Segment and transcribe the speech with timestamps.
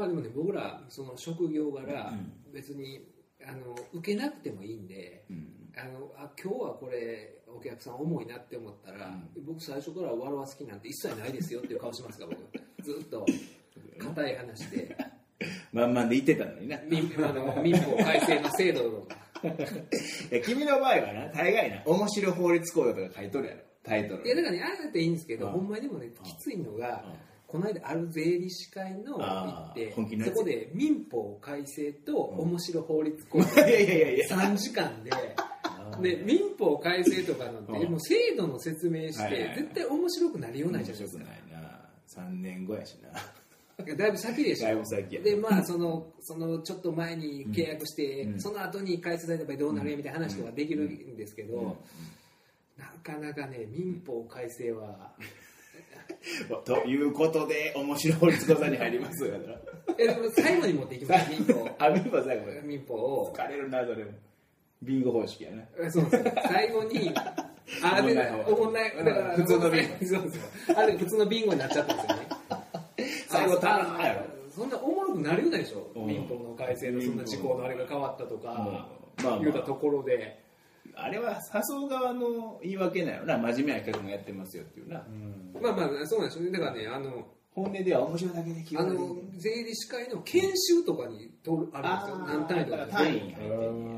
[0.00, 2.52] まあでもね僕らその職業柄うん。
[2.52, 3.06] 別に
[3.46, 5.72] あの受けなくてもいいんでうん。
[5.76, 9.12] あのあ今日はこれお客さん重いなって思ったら、
[9.44, 12.42] 僕最初から笑わす気なんて一切ないですよっていう顔しますから僕。
[12.82, 13.26] ずっと
[13.98, 14.96] 硬い話で。
[15.72, 16.80] まんまんで言ってたのにな。
[16.88, 19.08] 民あの民法改正の制度の。
[20.30, 24.26] いや君の場合はな大概な面白法律講座とか書いとるやろタイトル。
[24.26, 25.52] いやだからねああやっていいんですけど、うん。
[25.52, 29.92] ほんまにでもねきついのが、うんこの間ある税理士会の行って
[30.24, 34.28] そこで民法改正と面白法律講 い座やいやいやいや。
[34.28, 35.10] 3時間で。
[36.00, 37.90] で民法改正とかなんて、うん。
[37.90, 41.24] もう制度の説明して、絶対面白くなりようないじゃないですか。
[41.24, 41.90] 面白くないな。
[42.06, 43.10] 3年後やしな。
[43.96, 44.84] だいぶ先でしょ。
[45.22, 48.40] でまあそのそのちょっと前に契約して、うん。
[48.40, 51.66] その後に改正された場合どうなるやみたいな話とかできるんですけど、うん。
[52.78, 55.12] なかなかね民法改正は
[56.64, 59.24] ということで面白い法律講座に入ります。
[59.24, 59.34] よ
[59.98, 61.30] えでも最後に持っていきます。
[61.30, 63.34] 民 法あ民法最後まで民法を。
[63.34, 64.10] 疲れるなそれも。
[64.82, 65.62] ビンゴ方式やな。
[65.78, 67.12] えそうなんですよ最後に
[67.82, 68.16] あで
[68.48, 69.88] おもんないだから普通のビンゴ。
[69.88, 70.36] そうです
[70.70, 72.28] よあれ普通のビンゴになっちゃったんですよね。
[73.28, 75.90] 最後あ頼むやろそんなおもろくなりようないでしょ。
[75.94, 76.06] うん。
[76.06, 78.56] 民法の改正のそんな時効のあれが変わったとかうん。
[78.56, 78.88] まあ
[79.22, 79.38] まあ。
[79.38, 80.38] 言うたところで
[80.96, 83.38] あれは誘う側の言い訳なんやろな。
[83.38, 85.04] 真面目な客もやってますよっていうな、
[85.60, 86.50] まあまあそうなんですよね。
[86.50, 92.38] だからねあの本音では面白いだけで決あの税理士会の研修とかにとるあるんですよ。
[92.38, 92.92] 何単位とかで。
[92.92, 93.94] 単位に入ってんね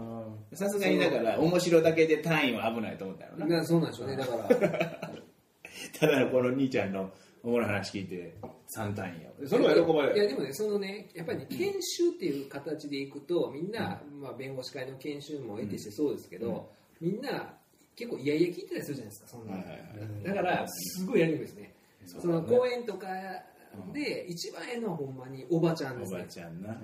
[0.53, 0.57] や。
[0.57, 3.47] さすがにだから面白いだけで単位は危ないと思ったよな。
[3.47, 4.17] なそうなんでしょうね。
[4.17, 4.49] だから。
[5.99, 7.11] ただのこの兄ちゃんの
[7.43, 8.35] おもろい話聞いて
[8.77, 10.17] 3単位やそれは喜ばれる。
[10.17, 16.71] いやでもねそのねやっぱりね研修っていう形でいくとみんな、まあ、弁護士会の研修も得てしてそうですけど、
[17.03, 17.53] みんな
[17.97, 20.25] 結構いやいや聞いてたりするじゃないですかそんなの、はいはいはい。
[20.25, 21.75] だからすごいやりにくいですね。
[22.07, 23.07] その講演とか
[23.93, 26.77] で一番ええのはほんまにおばちゃんでおばすねちゃんな。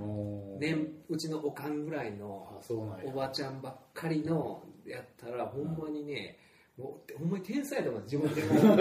[0.59, 2.61] 年うちのおかんぐらいの
[3.05, 6.37] おばちゃんばっかりのやったらほんまにね
[6.79, 8.79] もうほんまに天才とか自分でも。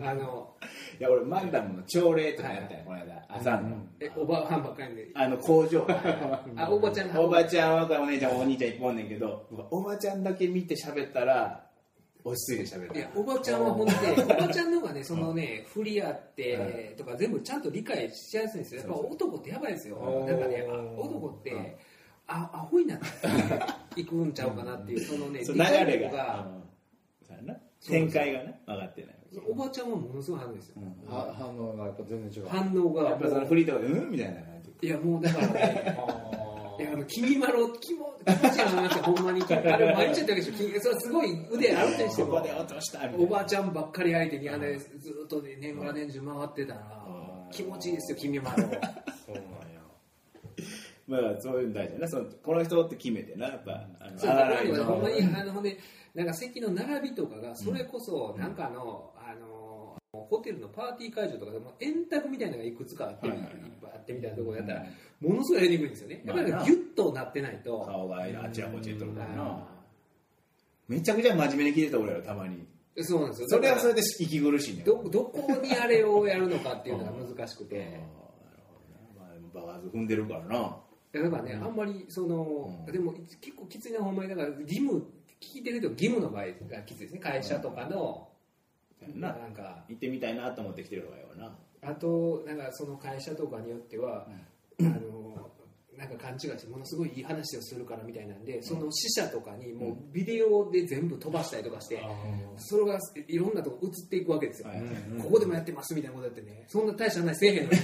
[0.06, 0.54] あの
[0.98, 3.76] いや俺マグダムの朝礼とかやったんやこの間朝の。
[3.98, 5.84] えおばはんばっかりであの工場
[6.56, 11.66] あおばちゃんおばちゃんはお姉ちゃんお兄ちゃんいっぱいおんねんけどおばちゃんだけ見て喋ったら
[12.22, 21.76] 落ち着いて喋るいやおばちゃんはほんでおばちゃんの方がねそのね振りあってとか全部ちゃんと理解しやすいんですよやっぱ男ってやばいですよそうなんかねあ男って
[22.26, 22.98] あアホになっ
[23.94, 26.59] ていくんちゃうかなっていうそのね流理解れ力が
[27.38, 27.46] うん
[27.82, 29.14] そうやな展開がね分かってない
[29.48, 31.14] おばちゃんはものすごい反応ですようん。
[31.14, 32.48] は反応がやっぱ全然違う。
[32.48, 33.10] 反応が。
[33.10, 34.10] やっぱその振りとかでうん？
[34.10, 34.34] みたいな。
[34.42, 34.44] 感
[34.80, 35.46] じいやもうだから。
[35.48, 36.82] ね あい。
[36.84, 38.62] やあの君まろ気持ちい。
[38.72, 38.74] い。
[38.76, 41.46] なってほんまにあれ毎日やったわけでしょ君それはすごい。
[41.52, 43.18] 腕あるにしてもそこで落としたみたい。
[43.18, 44.88] なおばあちゃんばっかり相手にあれず
[45.24, 47.92] っとね年がら年中回ってたらうん気持ちい。
[47.92, 47.94] い。
[47.94, 48.80] ですよ君まろそうなんや
[51.10, 52.08] まあそういうの大事やな。
[52.08, 53.48] そのこの人って決めてな。
[53.48, 55.76] やっぱあのそうあららいほんまにのあのほんで
[56.14, 63.54] なんか席の並びとかがそれこそなんかあの、あのホテルのパーティー会場とかでも円卓みたいなのがいくつかあって、はいはいはい。
[63.82, 64.84] バーってみたいなところやったら、
[65.20, 66.22] ものすごいやりにくいんですよね。
[66.24, 69.42] やっぱりギュッとなってないと、顔があちらこっちにとるからな。
[69.42, 69.80] あ
[70.88, 72.66] めちゃくちゃ真面目に聞いてた俺らたまに。
[72.96, 73.48] ーそうなんですよ。
[73.48, 74.82] それはそれでで息苦しいね。
[74.82, 77.90] んどどこにあれをやるのかっていうのが難しくて、 なる
[78.68, 79.14] ほどね。
[79.16, 80.76] まあでもバカーズ踏んでるからな
[81.12, 82.92] だからね、あんまりその、うん。
[82.92, 85.04] でも結構きついなほんまにだから義務
[85.40, 88.28] 聞いてると義務の場合がきついですね会社とかの、
[89.14, 89.84] ななんか。
[89.88, 91.56] 行ってみたいなと思って来てるわな。
[91.82, 94.26] あとなんかその会社とかによっては、
[94.80, 95.50] あの
[95.96, 102.02] なんか勘違いしてものすごいいい話をするからみたいなんでその死者とかにもうビデオで全部飛ばしたりとかして、
[102.56, 104.82] それがいろんなとこ映っていくわけですよ、はい
[105.22, 106.64] ここでもやってますみたいなことやってね。
[106.68, 107.78] そんな大した話せえへんのに。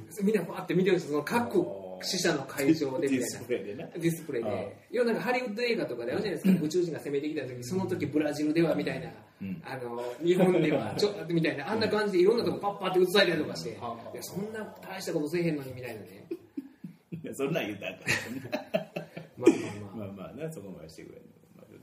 [0.22, 1.58] みんなバーって見てるんですよその各
[2.02, 3.38] 死者の会場でみディたいな。
[3.38, 4.76] スプレイでなディスプレイで。
[4.90, 9.62] 要はなんかハリウッド映画とかであるじゃないですか、宇宙人が攻めてきた時その時ブラジルではみたいな、うん。
[9.64, 11.70] あの日本では ちょみたいな。
[11.70, 13.78] あんな感じでいろんなとこパッパって映されたりとかして、
[14.20, 16.26] そんな大したことせえへんのにみたいなね。
[17.24, 18.92] いやそんなん言ったらあかん
[19.36, 20.06] まあまあまあ。
[20.06, 21.22] まあまあなそこまでしてくれる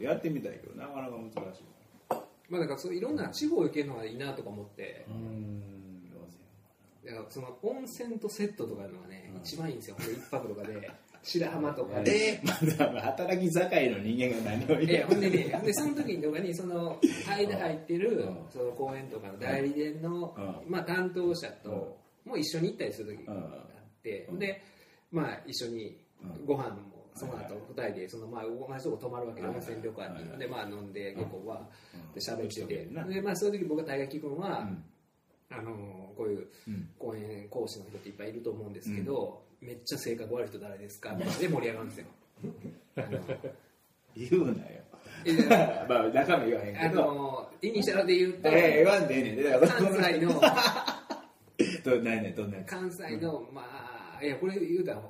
[0.03, 1.63] やってみたいけどなかなか難しい。
[2.49, 5.05] まあだからそういろんな地方行けるのがいいなとか思って。
[5.07, 5.79] うん
[7.09, 9.95] だからその温泉とセットとかいうのがね、一番いいんですよ。
[9.99, 10.91] 一泊とかで。
[11.23, 12.39] 白浜とかで。
[12.39, 12.53] えま
[12.87, 16.97] だ働き盛りの人間が何をえ言うほんでね、でその時とかにその
[17.27, 18.37] 間入ってるうん。
[18.51, 20.35] その公演とかの代理店の、
[20.67, 23.41] うまあ、担当者とも一緒に行ったりする時があっ
[24.03, 24.39] て、うん。
[24.39, 24.61] で、
[25.11, 26.45] まあ、一緒にうん。
[26.45, 31.67] ご飯もその後二人でそのまあ同じとこ泊まるわけではい温泉旅館はいにでまあ飲んで結構は
[32.13, 32.83] で喋ってて。
[32.85, 33.09] うん。
[33.09, 34.69] でまあそういう時僕が大概聞くのは、
[35.51, 36.89] あのこういううん。
[36.97, 42.05] 講演講師の人っていっぱいいると思うんですけど、めっちゃ性格悪い人誰ですかみたいなで盛り上がるんですよ。
[44.15, 44.83] 言うなよ
[45.89, 47.01] まあ中身言わへんあけど。
[47.01, 49.43] のイニシャルで言うと、ええ言わんでええねんで。
[49.43, 50.41] だから関西の
[51.83, 55.01] どないねんどんな関西のまあいやこれ言うたら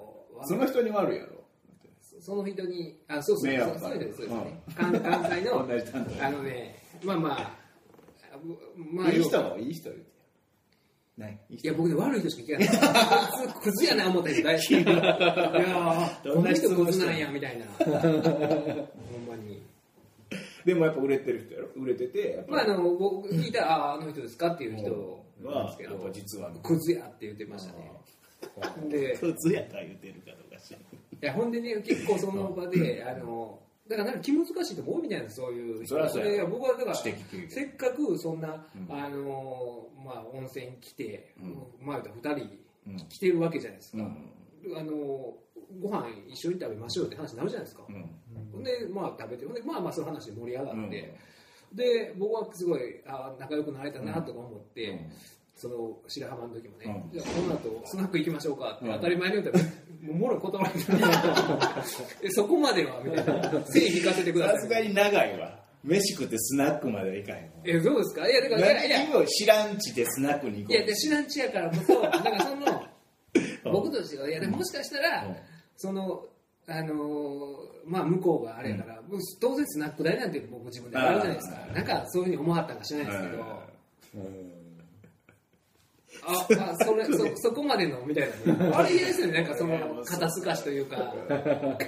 [0.44, 1.40] その人に悪いやろ。
[2.22, 3.58] その人にあそうそう。
[3.58, 5.60] そうそうですそうですね、う関関西の
[6.22, 7.60] あのねまあまあ
[8.78, 10.19] まあいい人もいい人言うて
[11.20, 13.54] ないいや、僕ね、悪い人しか聞かない。
[13.62, 14.72] クズやな、思った人大好き。
[14.74, 17.66] いやー、この人クズなんや、みたいな。
[17.66, 19.62] ほんまに。
[20.66, 21.68] でもやっぱ売れてる人やろ？
[21.76, 24.90] 売れててまあ、ぱあの、僕聞いたら、ああ、あの人ですかっていう人
[25.44, 27.92] なんですけどはやっぱ、実はクズやって言ってましたね。
[28.90, 30.82] で、い普通やから言ってるかどうか知らん
[31.22, 33.60] や、ほんでね、結構その場で、あの、
[33.90, 36.32] だからなんか気難しい人も多いみたいなそういうそりゃそうや。
[36.32, 38.96] で僕はだからせっかくそんな、うん。
[38.96, 41.88] あのまあ温泉来て、うん。
[41.88, 42.50] まあ2人
[42.88, 44.78] うん来てるわけじゃないですか、うん。
[44.78, 44.94] あの
[45.82, 48.64] ご飯一緒に食べましょうって話になるじゃないですか、うん。
[48.64, 51.16] でまあ食べてでまあまあその話で盛り上がって、
[51.74, 55.10] で僕はすごいあ仲良くなれたなとか思って、
[55.62, 57.12] その白浜の時もね、うん。
[57.12, 58.72] じゃあこの後スナック行きましょうか。
[58.78, 58.94] ってうん。
[58.96, 59.64] 当たり前に言うたら、
[60.02, 60.86] もうもろ断られて
[62.24, 63.66] えそこまではみたいな。
[63.68, 64.56] 線引かせてください。
[64.56, 65.60] さすがに長いわ。
[65.84, 67.50] 飯食ってスナックまではいかへんわ。
[67.66, 68.30] えどうですか？
[68.30, 68.98] いやだからいや
[69.28, 72.84] 知らんちでスナックに行こいうやで知らんちやからこそだからその
[73.72, 75.36] 僕としてはいやでももしかしたら、うん。
[75.78, 76.26] その
[76.68, 81.58] あのーまあ向こうがあれやから、もう当然スナック代なんて僕自分であるじゃないですか。
[81.74, 83.44] なんかそういうふうに思わはったか知らないですけど、
[84.16, 84.59] うん
[86.26, 88.54] ああそれそ そこまでのみたいな。
[88.54, 89.34] ねあれ嫌ですよね。
[89.34, 91.14] なんかその肩透かしというか。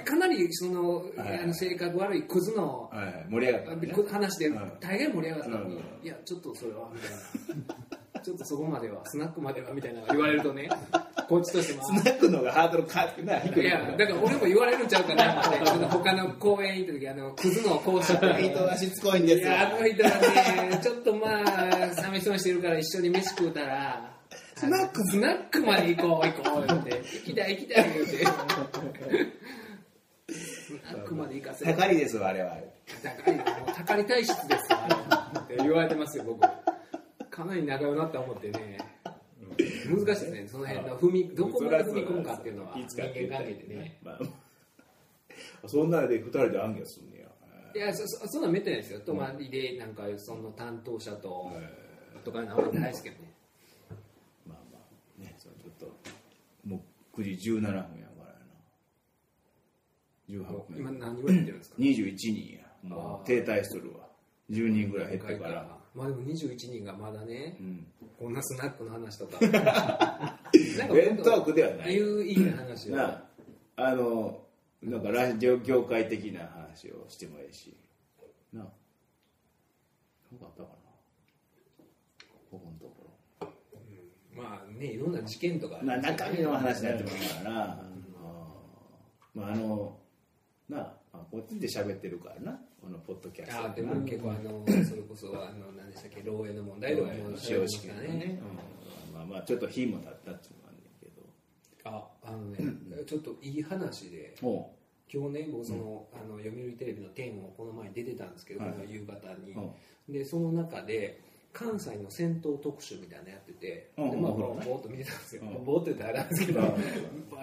[0.04, 1.02] かなりそのは
[1.32, 1.38] い。
[1.42, 3.26] あの性格悪いクズのはい。
[3.30, 3.94] 盛り上がったね。
[4.10, 4.72] 話でうん。
[4.80, 5.80] 大変盛り上がったのに、うん。
[6.02, 7.92] いやちょっとそれはみたいな。
[8.22, 10.68] ちょっとそこまではスナックまではみたいな言われるとね
[11.28, 13.64] こっちとしてもスナックの方がハードルかな低い？
[13.64, 15.58] いやだから俺も言われるんちゃうかなって。
[15.90, 20.10] 他の公演行った時あのクズの講師とか人がしつこいんですいよやあの人は
[20.68, 24.11] ねちょっとまあ寂しそうにしてるから一緒に飯食うたら
[24.62, 26.90] スナックスナックまで行こう行こう言って。
[26.92, 28.24] 行きたい行きたい言うて。
[30.32, 31.74] スナックまで行かせる。
[31.74, 32.56] 高いですわあれは。
[33.02, 33.44] 高いもう
[33.76, 36.40] 高り体質ですって言われてますよ僕。
[37.28, 38.78] かなり仲良くなった思ってね。
[39.88, 43.02] 難しいですねその辺の踏みどこまで踏み込むかっていうのは人間
[43.38, 43.98] 関係でね。
[44.04, 44.18] まあ
[45.66, 47.26] そんなので二人で暗記すんね
[47.74, 47.82] や。
[47.82, 49.00] いやそそそんなんめったにないですよ。
[49.00, 51.50] 泊まりでなんかその担当者と
[52.24, 53.32] とかのはあんまりないですけどね
[54.46, 55.86] まあまあねそれちょっと
[56.64, 56.80] もう
[57.14, 58.38] 9時17分やからや
[60.38, 60.44] な。
[60.44, 60.78] 18分。
[60.78, 62.62] 今何人ぐらいやってるんですか？21人や。
[62.82, 64.08] もう停滞しとるわ。
[64.50, 65.78] 10人ぐらい減ってから。
[65.94, 67.86] まあでも21人がまだねうん。
[68.18, 69.38] こんなスナックの話とか。
[69.40, 69.48] な
[70.84, 71.94] んか弁当区ではない。
[71.94, 73.24] 有意義な話をな
[73.76, 74.40] あの
[74.82, 77.76] なんかラジオ業界的な話をしてもいいし。
[78.52, 78.66] なあ
[80.30, 80.74] 何かあったかな。
[82.50, 83.01] ここのとこ
[84.36, 85.76] まあねいろんな事件とか。
[85.76, 87.50] ろまあ中身の話になってもいいから。
[89.34, 89.96] まああの
[90.68, 92.60] なあまあこっちで喋ってるからな。
[92.82, 93.64] このポッドキャスト。
[93.64, 98.40] あーでも結構あのそれこそあの何でしたっけ漏洩の問題とかも使用式がね、
[99.10, 101.22] うん、まあまあちょっと日も経ったっていうのもあるんだけど。
[101.84, 104.74] ああのねちょっといい話でも
[105.12, 108.72] 今日ね僕その,、あの読売テレビの「天」をこの前に出てたんですけど、はい。
[108.72, 110.12] この夕方に、う。
[110.12, 111.20] でその中で
[111.52, 115.64] 関西の戦闘特集みたいなのやってて、うんでまあ、うんぼーっと見てたんですよ、うん。
[115.64, 116.60] ぼーっと言ったらあれなんですけど、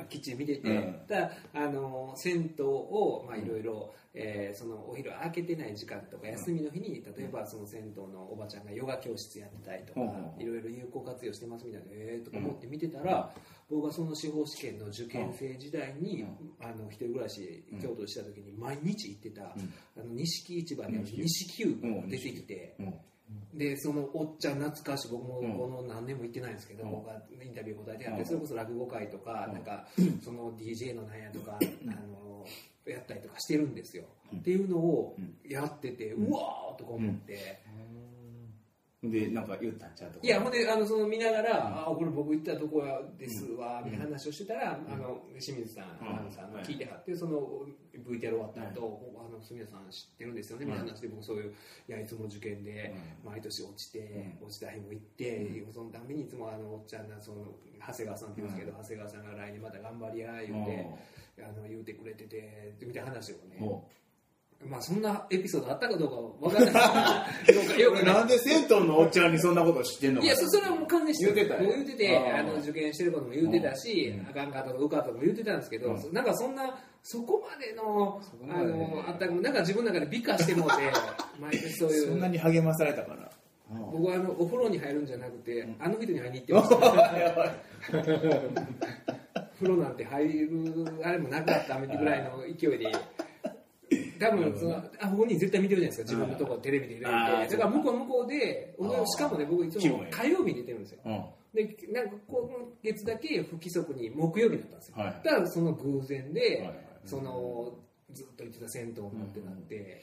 [0.10, 0.96] きっちり見てて、うん。
[1.08, 3.94] ただあの銭湯をまあいろいろ
[4.88, 10.42] お昼開けてない時間とか休みの日に例えばその銭湯のおばちゃんがヨガ教室やってたりとかうん。
[10.42, 13.32] いろいろ有効活用してますみたいなえーとか思って見てたら
[13.70, 16.26] 僕がその司法試験の受験生時代に
[16.60, 19.54] あの一人暮らし京都でした時に毎日行ってたあ
[19.98, 22.94] の錦市場にある錦湯が出てきてうん
[23.54, 25.08] でそのおっちゃん懐かしい。
[25.12, 25.58] 僕もうん。
[25.58, 26.92] この何年も行ってないんですけど、うん。
[26.92, 29.54] 僕がインタビュー答えてやって、うんそれこそ落語会とか、うん。
[29.54, 29.88] なんか
[30.24, 32.46] その DJ のなんやとか、あの
[32.86, 34.04] やったりとかしてるんですよ、
[34.36, 35.16] っていうのを
[35.48, 37.62] やってて、うわーとか思って、
[39.02, 46.10] でなんか言ったんちゃうといやほんであのその見ながら「あこれ僕行ったとこやですわ」みたいな話をしてたら、あの清水さん、うん。
[46.10, 47.66] アナウンサーが聞いてはってその
[47.96, 51.54] VTR 終わった後、あの住田さん知ってるんですよねみたいな話で僕そういう
[51.88, 57.46] いやいつも受験で毎年落ちて、落ちた日も行って、そのためにいつもあのおっちゃんがその
[57.80, 60.86] 長谷川さんって言うんですけど、長谷川さんが来年また頑張りや言うて、
[61.40, 63.88] あの言うてくれててみたいな話をね、も
[64.66, 66.10] まあそんなエピソードあったかどう
[66.42, 67.48] かわからない。
[67.48, 70.26] ですけどなんで銭湯のおっちゃんにそんなこと知ってんのか。
[70.26, 74.28] いやそそれはもう完全に知言うてたもう言うててあの受験してることも言うてたし、うん。
[74.30, 76.14] あかんかったとか受かったとかも言うてたんですけど、うん。
[76.14, 80.76] なんかそんなそこまでのこあのあったかなんか自分の中で美化してもうて
[81.40, 82.08] 毎年そういう。
[82.08, 83.30] そんなに励まされたかな。
[83.92, 86.76] 僕はあのお風呂に入るんじゃなくて、あの人に会いに行ってました。
[89.60, 90.50] 風呂なんて入る
[91.04, 92.92] あれもなかったぐらいの勢いで
[94.20, 96.16] 多分そのあ本人絶対見てるじゃないですか。
[96.16, 101.00] 自分のとこテレビで入れてだから向こう向こうでしかもね僕いつも火曜日に出てるんですよ。
[101.06, 101.24] うん。
[101.54, 102.50] でなんか今
[102.84, 105.22] 月だけ不規則に木曜日だったんですよ、はい。
[105.24, 106.76] だからその偶然で、はいはい。
[107.06, 107.74] その
[108.12, 110.02] ずっと行ってた銭湯もってなって、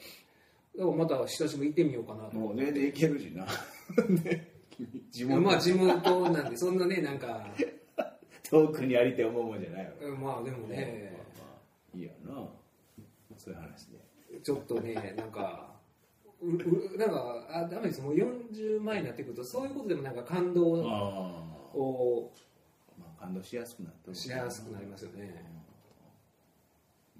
[0.77, 2.35] だからまた久しぶりに行ってみようかなと。
[2.35, 3.45] もうねでいけるしな。
[4.23, 4.47] ね。
[4.71, 4.87] 君。
[5.11, 5.41] 地元。
[5.41, 7.47] まあ地元なんでそんなねなんか。
[8.49, 9.91] 遠くにありて思うもんじゃないわ。
[10.17, 11.11] まあでもね。
[11.13, 11.59] まあま
[11.93, 12.49] あいいやな。
[13.37, 14.06] そういう話で
[14.43, 15.75] ちょっとねなんか
[16.41, 18.01] ううなんかあダメです。
[18.01, 20.71] もう40前になってくるとそういうことでもなんか感動
[21.73, 22.33] を
[22.99, 25.43] まあ感動しやすくなってしやすくなりますよね。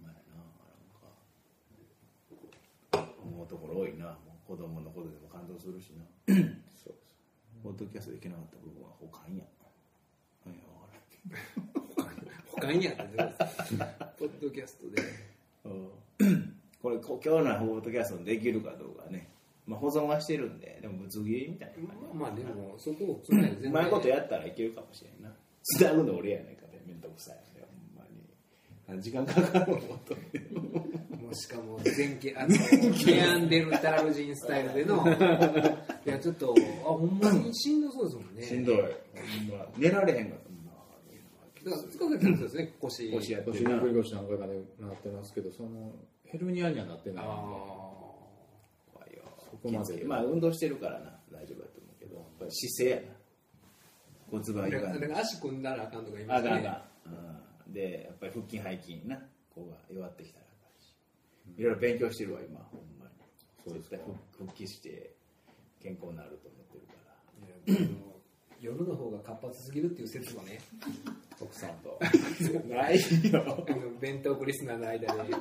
[0.01, 0.11] まあ
[2.93, 4.17] ななんか思うところ多いな。
[4.47, 6.05] 子供のことでも感動するしな。
[6.81, 6.93] そう
[7.61, 9.43] ポッドキャストできなかった部分は他にや。
[10.45, 10.61] 何や。
[11.97, 13.01] わからん他にやって
[14.17, 15.03] ポッドキャストで。
[15.65, 15.69] う
[16.23, 19.29] んこれこ今日のポッドキャストできるかどうかね、
[19.65, 22.17] まあ、保存はしてるんででもぶつ切りみたいな感じ。
[22.17, 25.31] まあでもそこをつないで全うまいことやったらいけるかもしれんな。
[25.63, 27.35] つなぐの俺やないかね面倒くさい。
[27.35, 27.65] ね
[27.95, 28.21] ほんまに。
[28.87, 32.55] 何時間かかるのもっともうしかも前景あの
[33.05, 35.03] ネアンデルタル人スタイルでの。
[36.05, 38.43] いやちょっとあほんまにしんどそうですもんね。
[38.43, 38.77] しんどい。
[38.77, 38.87] ほん
[39.57, 40.47] ま寝られへんかった。
[41.69, 43.11] だから塚崎さんそうですね腰。
[43.11, 45.93] 腰やって腰なってますけどその
[46.31, 47.33] ヘルニアにはなってないんで。
[47.33, 47.35] あ
[48.93, 51.17] 怖いよそこまでまあ運動してるからな。
[51.31, 53.17] 大丈夫だと思うけどやっぱり姿勢やな。
[54.29, 56.49] 骨盤あだかいかんら足組んだらあかんとか言いますね。
[56.49, 56.69] あかんあか
[57.09, 57.13] ん、
[57.67, 59.15] うん、でやっぱり腹筋背筋な
[59.53, 60.93] ここが弱ってきたらあかんし。
[61.57, 63.11] いろいろ勉強してるわ今ほんまに。
[63.63, 64.15] そう絶対復
[64.45, 65.15] 復帰して
[65.81, 68.07] 健康になると思ってるから。
[68.59, 70.59] 夜の方が活発すぎるっていう説もね
[71.39, 71.99] 奥さんと。
[72.67, 72.97] ない
[73.31, 73.65] よ。
[73.99, 75.31] 弁当クリスナーの間で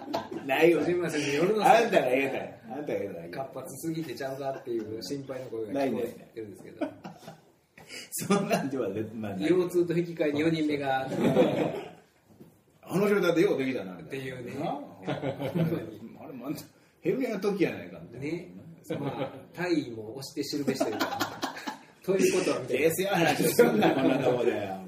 [0.46, 0.82] ないわ。
[0.82, 6.86] 藤村先生夜のあんたが言えたよあんたが言えたよ活発すぎてちゃうかっていう心配の声が聞こえてるんですけど。
[8.10, 9.50] そんなんでは絶まあない。
[9.50, 11.08] 腰痛と引き換えに4人目が。
[12.88, 14.06] あの状態でようできたなみたいな。
[14.06, 14.54] っていうね。
[14.62, 14.70] な
[16.22, 16.62] あれもあんた
[17.00, 18.50] ヘルニアの時やないかみたいなね
[18.98, 21.40] まあ大尉も押して知るべしというか。
[22.02, 23.10] ということはみたいな冷静な。
[23.10, 24.86] 話をするなこんなとこで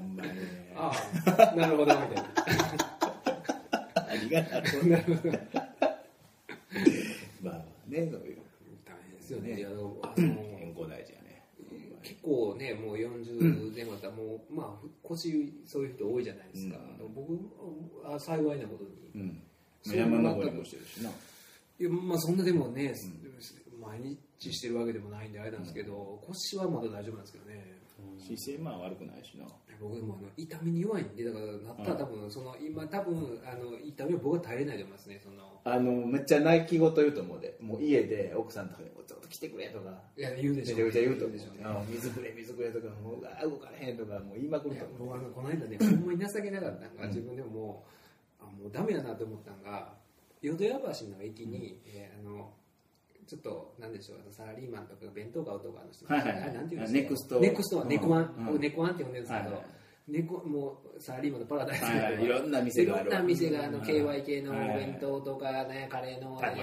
[0.91, 2.23] ああなるほどみたいな。
[4.09, 5.39] ありがとうなるほど。
[7.41, 7.53] まあ
[7.87, 8.37] ねそういう
[8.85, 9.49] 大変ですよね。
[9.49, 11.43] ねいやあの健康大事やね。
[12.03, 17.13] 結構ねもう40前後だったらもうまあ腰そういう人多いじゃないですか、うん。
[17.13, 17.33] 僕
[18.03, 18.89] は幸いなことに。
[19.15, 19.41] うん。
[19.85, 21.09] 山登りもしてるしな。
[21.09, 22.93] いやまあそんなでもね、
[23.81, 27.78] 毎日してるわけでもないんであれなんですけど、腰はまだ大丈夫なんですけどね
[28.19, 29.45] 姿勢まあ悪くないしな。
[29.79, 35.61] 僕でもあの痛みに弱いんでだからなったら多分その今多分あの痛みは僕は耐えれないと思いますねその。
[35.63, 37.55] あのめっちゃ泣き言言うと思うで。
[37.61, 40.01] もう家で奥さんとかに「ちょっと来てくれ」とか。
[40.17, 41.37] いや言うでめちしょゃくちゃ言うと思う。
[41.37, 41.51] でしょ。
[41.53, 44.97] うねあ水くれ水くれとかもううわ動かれへんとかもう言いまくると思う。
[45.07, 47.85] 僕あのこの間ねほんまに情けなかったのが、自分でもも
[48.41, 49.93] うあもうダメやなと思ったのが
[50.41, 52.51] 淀屋橋の駅に、えーあの
[53.29, 56.41] ちょっとなんでしょうサラリーマンとか弁当買うとかの人、はいはいはい。
[56.41, 56.99] あれなんていうんですか？
[56.99, 57.39] ネクスト。
[57.39, 58.45] ネクストはネコワン、うん。
[58.47, 59.78] 僕ネコワンって呼んでるんですけど、はいはい
[60.09, 61.83] 猫もうサラリーマンのパラダイス。
[61.83, 63.09] はいはいいろんな店がある。
[63.09, 66.57] いろんな店があのうん KY 系のおはい弁当とかねカレーのたこ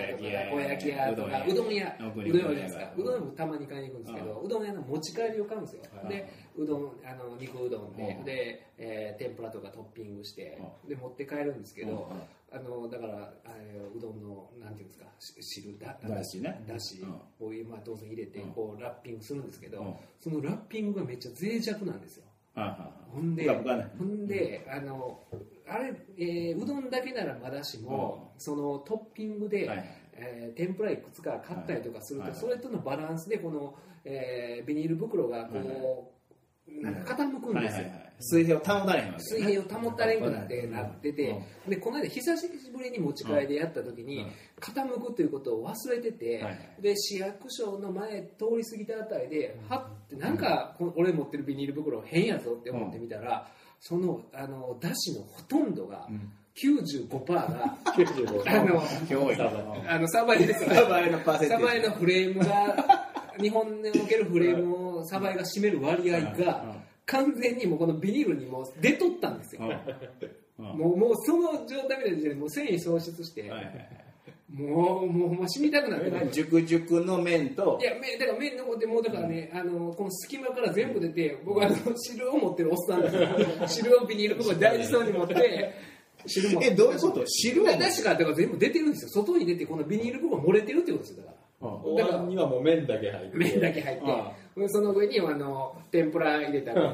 [0.61, 1.97] 焼き屋とかううどん屋。
[1.99, 2.93] うどん屋じゃないですか。
[2.97, 5.83] うどん屋もたまに買いに行くんですけどうどん屋の持ち帰りを買うんですよ。
[5.95, 6.09] はい。
[6.09, 8.25] でうどんあの肉うどんでうん。
[8.25, 12.23] でえー天ぷらとかトッピングしてで持って帰るんですけどうん。
[12.53, 16.65] あのだからあれうどんのなんていうんですかし汁だだしね。
[16.67, 17.47] だしうん。
[17.47, 18.53] をまあ当然入れてうん。
[18.53, 19.95] こうラッピングするんですけどうん。
[20.21, 22.25] そのラッピングがめっちゃ脆弱なんですよ
[23.13, 23.49] ほんで
[23.99, 25.21] ほんであの
[25.69, 29.87] あれ、えーうどんだけならまだしも、そのトッピングで、はいはい。
[30.15, 32.41] えー天ぷらいくつか買ったりとかすると、はいはい。
[32.41, 36.16] それとのバランスでこの、えービニール袋がこう、
[36.83, 38.13] なんか傾くんですよ、はいはいはい。
[38.21, 41.71] 水平を保たれへんわけ水平を保たれんくなってなってて、うん。
[41.71, 44.33] でこの間久しぶりに持ち帰りでやった時に、うん。
[44.61, 46.45] 傾くということを忘れてて、
[46.81, 53.49] で市役所の前通り過ぎたあたりで、はってなんか俺持ってるビニール袋変やぞって思ってみたら、
[53.81, 56.33] そのあのだしのほとんどがうん。
[56.57, 58.81] 95%が95あの
[59.37, 66.77] サバのあのサバエのパーセンテージサバエのフレームが 日本におけるフレームをサバエが占める割合が
[67.07, 69.63] 完全にもうこのビニールにもう出とったんですよ、
[70.59, 73.51] もうもうその状態みたいな時点でもう繊維喪失して、
[74.53, 83.29] もうもうほんま染みたくなってえ熟熟の麺といや麺だから麺残ってもうだからね、あのこの隙間から全部出て僕はあの汁を持ってるおっさんですよ。
[83.67, 85.75] 汁をビニール袋に大事そうに持って
[86.27, 86.63] 汁も。
[86.63, 87.27] えどういうこと？
[87.27, 89.11] 汁をだだしがだから全部出てるんですよ。
[89.23, 91.69] 外に出てこのビニール袋漏れてるってことですよだから。
[91.69, 93.37] お椀にはもう麺だけ入って。
[93.37, 94.11] 麺だけ入って。
[94.11, 94.33] あ
[94.69, 96.91] その上にあの天ぷら入れたら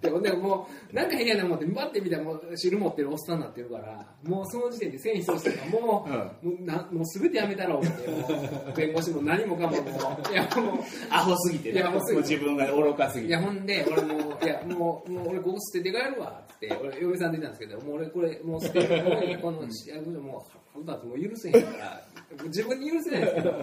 [0.00, 6.06] でほんでもうなんか変やな思ってバッて見たらもう汁持ってるおっさんになってるからもうその時点で繊維喪失がも
[6.42, 10.32] う,、もうなもう全てやめたら思って弁護士も何もかももう。
[10.32, 10.78] いやもう
[11.10, 11.76] アホすぎてね。
[11.76, 13.28] いやアホすぎてもう自分が愚かすぎて。
[13.28, 19.02] いやほんで俺もういやもうもう俺ここ捨てて帰るわって俺嫁さん出たんですけどもう俺これもう捨てる
[19.40, 22.02] このいやもう腹立つもう許せへんから
[22.46, 23.58] 自分に許せないんですけども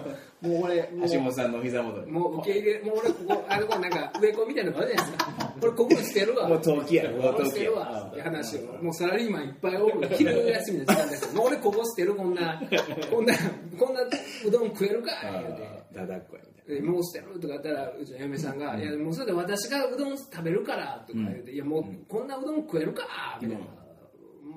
[0.60, 2.10] う俺もう橋本さんのお膝元に。
[2.10, 5.32] もう受け入れもう俺ここあのこうなんか植え込みみたいなのがあるじゃないですか。
[5.60, 6.48] これここに捨てるわ。
[6.48, 7.04] もう陶器や。
[7.10, 8.08] ろここ捨てるわ。
[8.10, 11.32] って話をもうサラリーマンいっぱいおる昼休みの時間ですよ。
[11.34, 12.60] もう俺ここ捨てるこんな
[13.10, 13.34] こんな
[13.78, 14.00] こんな
[14.46, 15.10] うどん食えるか？
[15.22, 15.82] 言うて。
[15.94, 23.64] だだっこやみたいでもう捨てるとか言ったらうちの嫁さんが「いやもうそれで私がうどん食べるから」とか言って「いやもうこんなうどん食えるか」みたいな。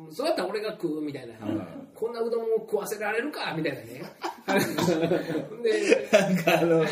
[0.07, 1.33] うんそうやったら俺が食うみたいな、
[1.93, 4.03] こんなうどんを食わせられるかみたいなね。
[5.63, 6.85] でななんかあの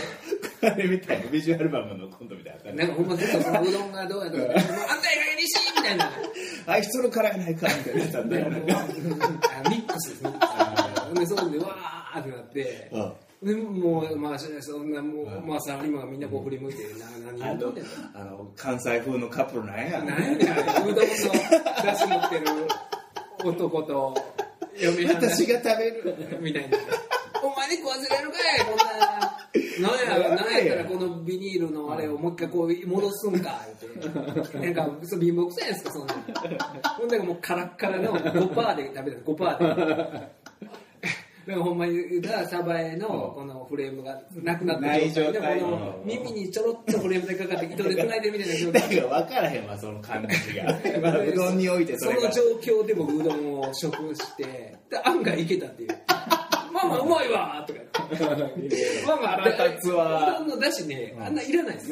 [0.64, 6.12] あれみたいなビジュアルバムのコントみたいななんかほんまずっとそのうどんがどうやとか、あんた以外にしみたいな、
[6.68, 8.02] あいつの辛いないかみたいな。
[8.02, 10.32] やつなんだよもうあミックスですね。
[10.32, 11.14] ほん。
[11.14, 12.92] で、そうで、わーってなって、
[13.44, 17.90] でもう、まあ、そんな、もう、まあ、サラリーマンがみんなこう振り向いて、な何あの言うとんねんと。
[18.14, 20.02] あの関西風のカップルなんや。
[20.02, 22.46] なんやうどんの出汁持ってる
[23.44, 24.14] 男と、
[24.80, 26.78] 嫁はん私が食べるみたいな。
[27.44, 29.34] お前に食わせれるかいこんな。
[29.80, 33.60] なんや、なんやったらこのビニールのあれをもう一回こう戻すんか
[33.92, 34.14] 言っ
[34.54, 34.60] て。
[34.60, 36.24] なんか、そう貧乏くさいんですか、そんなん。
[36.98, 40.44] ほんでもうカラッカラの5%で食べた5%で。
[41.46, 48.82] だからほんまに言うたらサバエのこのフレームがなくなった状で態この耳にちょろっとフレームでかかって糸 で繋いでるみたいな状態。
[48.82, 50.64] だから分からへんわその感じが。
[51.02, 52.32] まあうどんにおいてそれが。
[52.32, 54.44] その状況で僕うどんを食して。
[54.90, 55.90] で案外いけたっていう
[56.84, 57.80] 「ママうまいわ」とか
[59.08, 61.92] ママ腹立つわうどんのだしねあんないらないです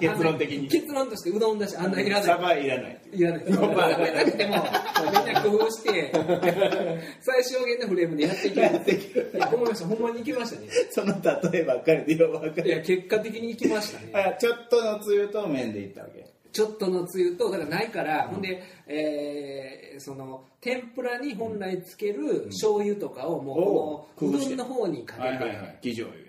[0.00, 3.58] 結論的に結論としてうどんだしあんないらないサバいらないいらないです。
[3.58, 4.56] まあ、食べなくても、
[5.04, 6.12] みんな工夫して、
[7.20, 8.66] 最小限のフレームでやっていける。
[8.66, 9.40] ってい。
[9.40, 10.68] ほんまにいきましたね。
[10.90, 11.14] その
[11.52, 14.10] 例えばっかりでよく分かるいや、結果的にいきましたね。
[14.12, 25.38] あちょっとのつゆと麺でいったわけちょっとのつゆと、だからないから、ほんで、えーその、天ぷらに本来つける醤油とかを、もう、この、うどんの方にかけて、や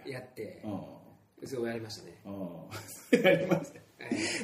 [0.05, 0.63] やって、
[1.41, 2.21] うそうやりましたね。
[2.25, 2.29] ん。
[2.31, 3.79] うんやりました。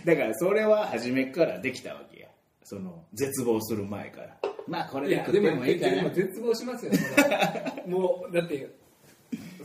[0.05, 2.27] だからそれは初めからできたわけや。
[2.63, 4.37] その絶望する前から。
[4.67, 5.95] まあこれで食ってでも、もいいかな。
[5.95, 6.91] でも絶望しますよ、
[7.85, 8.67] もう、だって、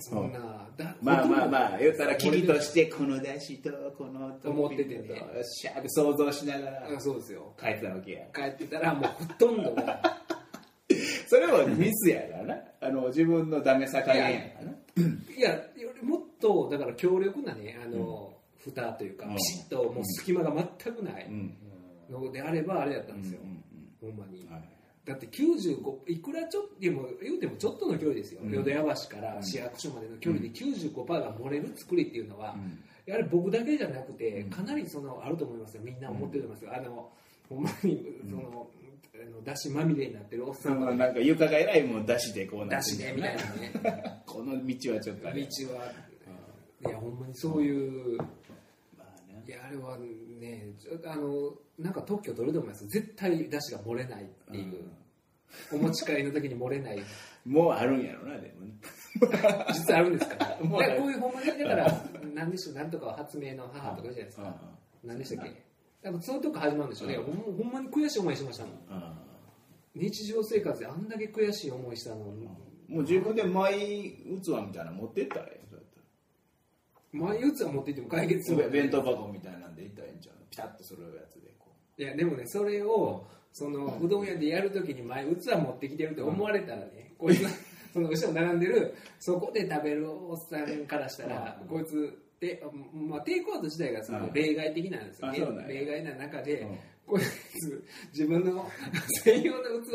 [0.00, 0.38] そんな、
[0.76, 5.08] だまあまあまあ言ったら君としてこの出汁とこのと思っててね。
[5.08, 7.52] よっしゃーって想像しながらあそうですよ。
[7.58, 8.26] 帰ってたわけや。
[8.34, 10.00] 帰ってたら、もうほとんどが、
[11.28, 12.56] それはミスやからな。
[12.80, 14.72] あの自分のダメさ加減やからな。
[15.36, 19.36] いや、よりもっと、だから強力なね、あの、蓋というか、うん。
[19.36, 21.54] ピシッともう隙間が全くないうん。
[22.10, 23.40] のであれば、あれだったんですよ。
[23.42, 23.46] う。
[23.46, 24.40] んほんまに。
[24.40, 24.52] うん。
[24.52, 24.62] はい
[25.04, 28.40] だって95、いくらちょっと、でも言うてもちょっとの距離ですよ。
[28.42, 28.52] うん。
[28.52, 32.78] 淀屋橋から市役所までの距離で95%が漏れる作りっていうのは、うん。
[33.06, 34.50] やはり僕だけじゃなくて、うん。
[34.50, 35.82] かなりそのあると思いますよ。
[35.82, 36.76] みんな思ってると思いますよ。
[36.76, 37.10] あの、
[37.48, 38.70] ほんまに、その、
[39.14, 44.22] あの、だしまみれになってるおっさそんが、のなんか床がえらいもん出してこうなだってんねんしね、みたいなね。
[44.26, 45.92] この道はちょっとあれ道は、
[46.86, 48.18] いや、ほんまにそういう、
[49.50, 52.86] いや、あれはね、あの、なんか特許取ると思います。
[52.86, 54.84] 絶対出汁が漏れないっていう。
[55.72, 57.02] お持ち帰りの時に漏れない。
[57.44, 58.74] もうあるんやろなでもね
[59.74, 60.56] 実はあるんですから。
[60.62, 64.76] もうこういうほんまに、だから、なんでしょう、なんとかは発明の母とかじゃないですか。
[65.02, 65.64] 何でしたっけ
[66.02, 67.14] 多分そういうとこ始まるんでしょうね。
[67.16, 67.24] うん
[67.56, 69.18] ほんまに悔しい思いしましたもん。
[69.96, 75.69] 日常生活であんだけ悔しい思いしたのもう自分でマイ器みたいなの持ってったらええ
[77.12, 80.36] 前打つは持っていっても解決するら弁当箱みたいなんでいったらええんちゃう？
[80.50, 87.40] ピタッとするやつでこいやでもねそれをそのうどん屋でやるときに前器持ってきてるって思われたらね、こいつ
[87.92, 91.68] その後ろ並んでるそこで食べるおっさんからしたら、うん。
[91.68, 92.62] こいつで、
[92.94, 94.32] まあ、テイクアウト自体がそのうん。
[94.32, 96.78] 例外的なんですよね、例外な中で、うん。
[97.06, 98.70] こいつ自分の
[99.24, 99.88] 専用の器、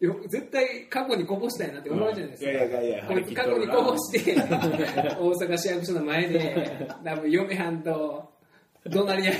[0.00, 8.35] よ絶対過去にこぼしたいなって思うじゃないですか、いやいやいやこいつ過去にこぼして 大阪市役所の前で多分嫁はんと
[8.90, 9.36] 怒鳴り合いを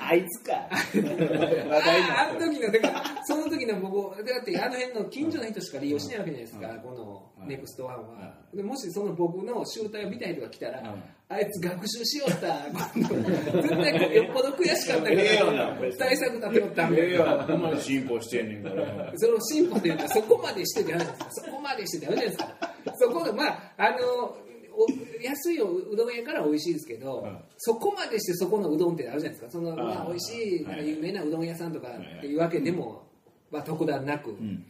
[0.00, 0.52] あいつか。
[0.54, 6.90] ああの時のだからその時の僕だってあの辺の近所の人しか利用しないわけじゃないですか、こ
[7.40, 11.02] のネクストワンは、でもしその僕の集大を見たい人が来たら、うん。
[11.32, 12.58] あいつ学習しよった
[12.94, 13.08] 絶
[13.70, 24.36] 対こうよっぽど悔しかったかええよなら対策立てよったみたいええよなほんまに進歩してんねんからその進歩というかそこまでしてダメなんですかそこまでしてダメじゃないですかそこがまああのお
[25.22, 27.38] 安いおうどん屋から美味しいですけど、うん。
[27.58, 29.50] そこまでしてそこのうどんってあるじゃないですか。
[29.50, 30.88] そのまあ美味しい、はい。
[30.88, 32.34] 有名なうどん屋さんとかってい。
[32.34, 33.06] うわけでも、
[33.50, 34.64] まあ、特段なく、うん。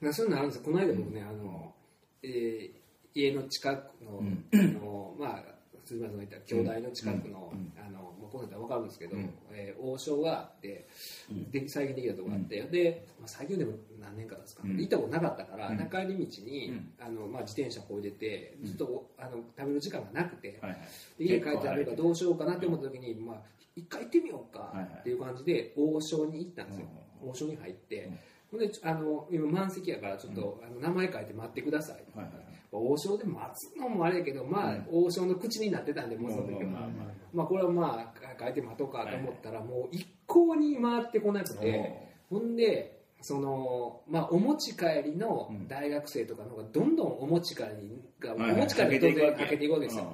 [0.00, 0.64] まあそういうのあるんですよ。
[0.64, 1.74] この間僕ねあの、
[2.22, 2.70] えー
[3.16, 4.44] 家の近くの,、うん。
[4.52, 5.44] あのまあ
[5.84, 7.72] 鈴村さんが言った兄弟の近くの、うん。
[7.78, 9.30] あのもうこの人は分かるんですけど、うん。
[9.52, 10.88] えー王将があって、
[11.30, 11.50] うん。
[11.50, 14.76] で再現できたとこがあって、で、まあ、再現でも何年かですか、うん。
[14.76, 15.78] 行ったことなかったから、うん。
[15.78, 16.92] 中入り道に、うん。
[17.00, 20.80] あのまあ、自転車こいでてずっとおあの食べる時間がなくて、はいはい。
[21.18, 23.36] で家帰って食べるからどうしようかなって思った時に、まあ、
[23.76, 26.86] 一回行ってみようかっていう感じで王将に行ったんですよ、
[27.22, 28.10] 王将に入って、
[28.54, 32.34] ほんであの今満席やからちょっと、あの名前書いて待ってください、はいはい
[32.76, 36.88] 王将で待つのもあれやけどまあ、王将の口になってたんでもうその時は、
[37.32, 50.12] まあこれはまあ書いて待とうかと思ったら、もう一向に回ってこなくて、ほんでそのまあお持ち帰りの大学生とかの方がどんどんお持ち帰りが、お持ち帰りが当然開けていくわけですよ、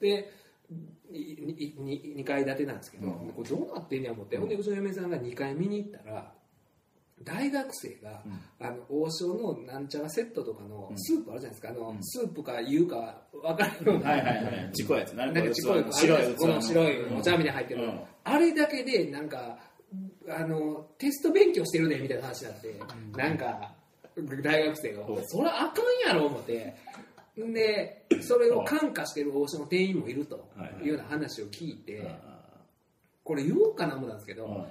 [0.00, 0.08] うん。
[0.08, 0.30] で
[1.12, 3.32] 2階建てなんですけど、うん。
[3.32, 6.35] これどうなってんや思って、うんほんでうちの嫁さんが2階見に行ったら
[7.22, 8.22] 大学生が、
[8.60, 11.98] あの王将のなんちゃらセットとかのスープあるじゃないですか、あのうん。
[12.02, 14.72] スープか湯か分からんような、はいはいはい。
[14.74, 15.26] ちっこいやつな。
[15.26, 16.60] なんかちっこい白い器この。
[16.60, 18.00] 白いお茶碗に入ってる、うん。
[18.24, 19.58] あれだけでなんか
[20.28, 22.80] あのテスト勉強してるねみたいな話になって、
[23.16, 23.72] なんか
[24.42, 25.12] 大学生が、う。
[25.12, 26.76] んそれあかんやろ思って。
[27.40, 30.48] んでそれを感化してる王将の店員もいると。
[30.82, 32.14] いうような話を聞いて、
[33.24, 34.66] これ言おうかな思ったんですけど、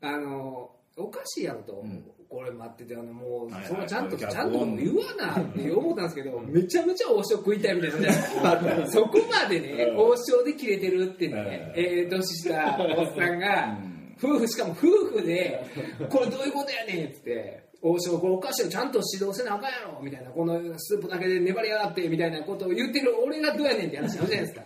[0.00, 2.04] あのおかしいやろと、ん。
[2.28, 3.66] これ待っててあのもう、はいはい。
[3.68, 7.98] それちゃんと逆ちゃんと言わなって思ったんですけど、めちゃめちゃ王将食いたいみたいな。
[8.00, 9.98] ね そこまでね、うん。
[9.98, 13.78] 王将で切れてるってね、うんええ年したおっさんが、
[14.18, 14.86] 夫婦しかも夫
[15.18, 15.64] 婦で
[16.08, 17.64] これどういうことやねんっつって。
[17.86, 24.62] 王将これおかしいよちゃんと指導せなあかんやろみたいなこのスープだけで粘りやがってみたいなことを言ってる俺がどうやねんって話あるじゃないですか。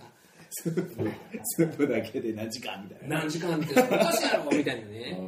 [0.51, 3.19] スープだけで何時間みたいな。
[3.19, 5.19] 何時間っておかしいやろみたいなね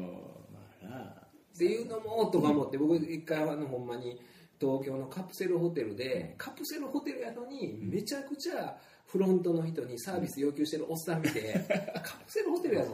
[1.60, 4.18] っていうのもとか思って僕一回あのほんまに
[4.58, 11.62] 東京のカプセルホテルでカプセルホテルやのにめちゃくちゃフロントの人にサービス要求してるおっさん見て
[12.02, 12.92] カプセルホテルやぞ。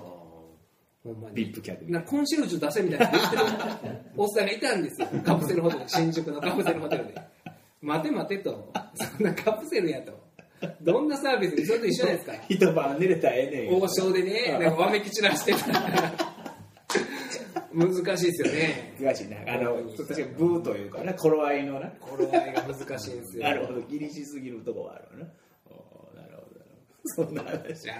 [1.04, 1.36] ほんまに。
[1.36, 3.06] ビップ客なコンシェルジュ出せみたいな。
[3.06, 3.42] 言ってる
[4.16, 5.08] おっさんがいたんですよ。
[5.24, 7.14] カプセルホテル新宿のカプセルホテルで。
[7.82, 8.72] 待て待てと。
[8.94, 10.26] そんなカプセルやと。
[10.80, 12.32] どんなサービスそれと一緒じゃないですか。
[12.48, 15.72] 一晩寝れたらええねん王将でねなんかわめき散らしてた。
[15.72, 16.25] ら
[17.76, 18.96] 難しいですよね。
[18.98, 21.90] 難しいなあの確かにブーというかな頃合いのな。
[22.00, 23.44] これが難しいんですよ。
[23.44, 25.30] なるほど気にしすぎるとこはあるわな。
[27.08, 27.52] そんな話。
[27.52, 27.94] なんですよ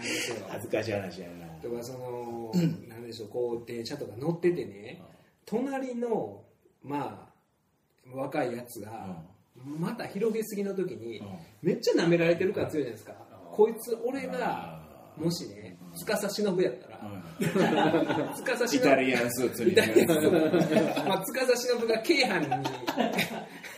[0.49, 1.47] 恥ずかしい話やな。
[1.63, 2.53] とかその、
[2.89, 5.01] なんでしょうこう電車とか乗っててね
[5.45, 6.43] 隣の
[6.83, 9.23] まあ若いやつが、
[9.65, 11.23] また広げすぎの時に、
[11.63, 13.15] めっちゃ舐められてるから強いじゃないですか、
[13.53, 14.81] こいつ俺が
[15.17, 16.96] もしね司忍やったら、
[17.39, 19.73] 司忍イタリアンスーツに。
[19.73, 21.09] イタリアンスーツ。
[21.09, 22.41] まあ司忍が京阪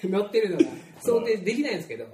[0.03, 0.65] に乗ってるのが
[1.01, 2.07] 想定できないんですけど、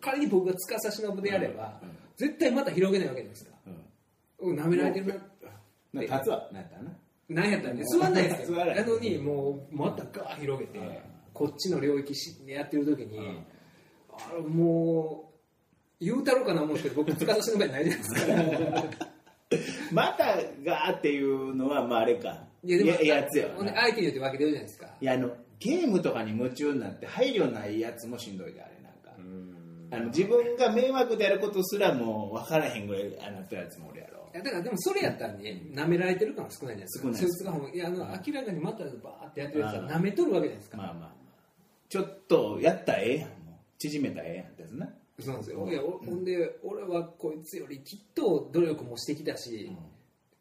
[0.00, 1.80] 仮に僕が司忍でやれば、
[2.16, 3.50] 絶対また広げないわけじゃないですか、
[4.40, 5.14] うん、舐められてるな。
[5.92, 6.48] な立つわ。
[6.52, 6.90] なったな
[7.28, 8.64] なんやったんで座んないですよ。
[8.64, 10.78] なのにもうまたガー広げて、
[11.32, 13.18] こっちの領域しやってる時に、
[14.10, 15.30] あれも
[16.00, 18.26] う言うたろうかな思うんですけど僕司忍ないじゃないです
[18.98, 19.08] か
[19.92, 22.46] またがっていうのはまああれか。
[22.64, 24.88] いやでもややつやほんでな相手によって分けてるじゃないですか。
[25.00, 29.12] いやあのゲームとかに夢中になって配慮ないやつもしんどいであれなんか。
[29.90, 34.28] あの自分が迷惑であることすらもう分からへんぐらいあなったやつもおるやろ。
[34.34, 37.04] いやだからでもそれやったらね舐められてる感は少ないじゃないですか。
[37.04, 40.94] 少ないそいつがほんまいやあの明らかにまたバーってやってるやつは舐めとるわけじゃないですか、まあまあ。
[40.94, 41.12] まあ
[41.88, 43.30] ちょっとやったらええやん。
[43.30, 44.46] もう縮めたらええやん。
[44.46, 45.68] ってやつなそうなんですよ。
[45.68, 49.72] いやおほんで俺はこいつよりきっと努力もしてきたし、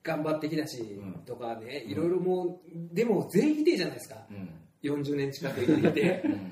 [0.04, 1.24] 頑張ってきたし、ん。
[1.26, 4.50] とかねいろいろもうでも全否定じゃないですか、うん。
[4.84, 5.92] 40年近く生きて。
[5.92, 6.52] てうん。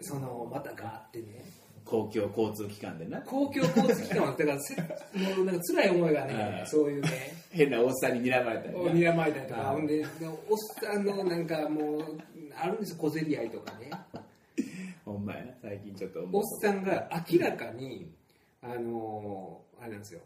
[0.00, 1.44] そのまたがあってね。
[1.84, 3.20] 公共交通機関でな。
[3.22, 7.10] 公共交通機関はだからせもうなんか辛い思いがねはいそういうね。
[7.50, 8.90] 変なおっさんに睨まれたりな。
[8.92, 9.60] 睨まれたりとか。
[9.60, 10.36] はいほんででおっ
[10.80, 12.04] さんのなんかもう
[12.54, 12.98] あるんですよ。
[12.98, 13.90] 小競り合いとかね
[15.04, 18.10] ほんまやな最近ちょっとおっさんが明らかに
[18.62, 20.20] あのあれなんですよ。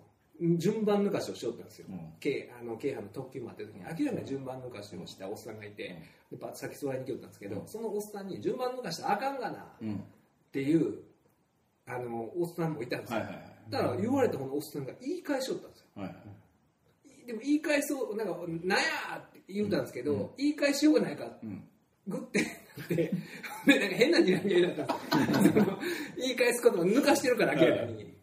[0.58, 2.12] 順番抜かしをしよったんですよ、うん。
[2.20, 4.04] 京あのの特急待ってる時に。
[4.04, 9.58] 明らかに順番抜かしをしたおっさんがいて、でパッと先座りに来よったんですけど、そのおっさんに順番抜かしたらあかんがな。
[9.58, 10.04] っうん。
[10.52, 10.98] ていう
[11.86, 13.44] あのおっさんもいたんですよ、はいはいはい。
[13.70, 15.86] だから言われたこのおっさんが言い返しよったんですよ。
[15.94, 16.16] はいはい
[17.26, 18.84] でも言い返そうなんか「なんや!」
[19.18, 21.24] って言うたんですけど、言い返しようがないか
[22.06, 22.40] グッて。
[22.76, 22.94] なって
[23.66, 25.18] でなんか変な睨み合いだった。
[25.18, 25.78] んですよその
[26.18, 28.14] 言い返すことを抜かしてるから明らかに。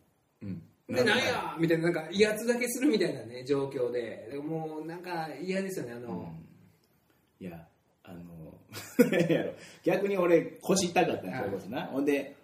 [0.42, 0.62] うん。
[0.88, 4.30] でなんやみたいななんか威圧だけするみたいなね状況で。
[4.32, 6.34] でもうなんか嫌ですよねあの、
[7.40, 7.68] いや
[8.04, 8.54] あの
[9.84, 11.86] 逆に俺腰痛かったそれこそな。
[11.88, 12.36] ほんで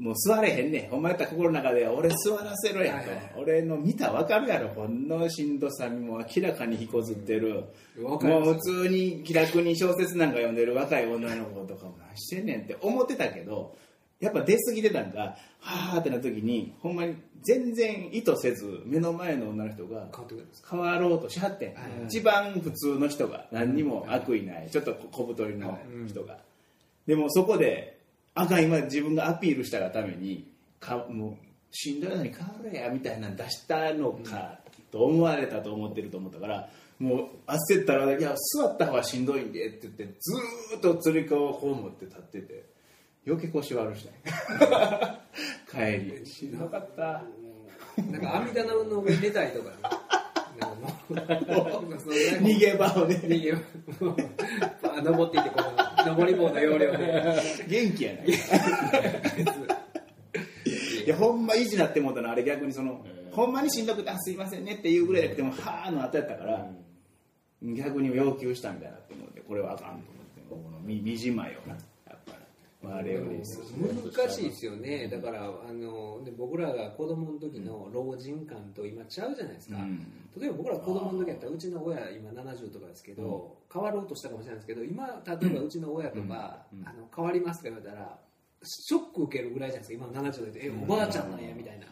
[0.00, 0.88] もう座れへんねん。
[0.88, 4.68] ほんまやったら心の中で俺座らせろやと、はいはい俺の見たら分かるやろ。
[4.68, 7.64] ほんのしんどさにも明らかに引こずってる、
[7.98, 13.76] もう普通に気楽に小説なんか読んでる若い女の子とかも何してんねんって思ってたけど
[14.20, 20.08] やっぱ出過ぎてたんかはあってなった時にほんまに全然意図せず目の前の女の人が
[20.70, 24.68] 変わろうとしはって一番普通の人が何にも悪意ない。
[24.70, 26.38] ちょっと小太りの人が、
[27.06, 27.99] でもそこで
[28.40, 34.58] あかん今自分がアピールしたがためにかもうしんどいのに変われやみたいなの出したのか
[34.90, 42.64] と思われたと思ってると思ったからもう焦ったら「いや座った方がしんどいんで」って言ってずーっとつり革をこう持って立ってて
[43.26, 44.08] 余計腰悪し
[44.58, 45.20] た
[45.70, 46.26] 帰り。
[46.26, 47.22] しんどかった。
[48.10, 49.76] なんか網棚の上に寝たりとかね。
[52.40, 53.16] 逃げ場をね。
[53.24, 54.16] 逃げもう
[54.82, 57.66] あ登っていってこの登り棒の要領で。
[57.68, 58.26] 元気やない
[61.06, 66.70] いやほんま意地なって思ったのあれ逆にその、ほんまにしんどくてあすいませんねっていうぐらいでもはーの後やったから、
[67.62, 70.10] 逆に要求したみたいなって思ってこれはあかんと思って。
[70.50, 71.76] このみみじまよな
[72.82, 75.08] やっぱりあれより難しいですよね。
[75.08, 80.06] だからあので僕らが子供の時の老人感と今ちゃうじゃないですか、うん。
[80.38, 88.18] 例えば僕ら子供の時やったらうちの親今70とかですけど、変わろうとしたかもしれないですけど今例えばうちの親とか、あの変わりますとか言われたら
[88.62, 90.08] ショック受けるぐらいじゃないですか。
[90.10, 91.86] 今の70でえおばあちゃんなんやみたいな、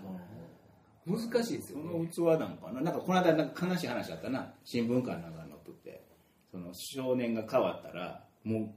[1.07, 2.11] 難しいですよね。
[2.15, 2.81] その器なんかな。
[2.81, 4.55] なんかこの間なんか悲しい話あったな。
[4.65, 6.03] 新聞館なんかに載っとって。
[6.51, 8.71] その少年が変わったらもう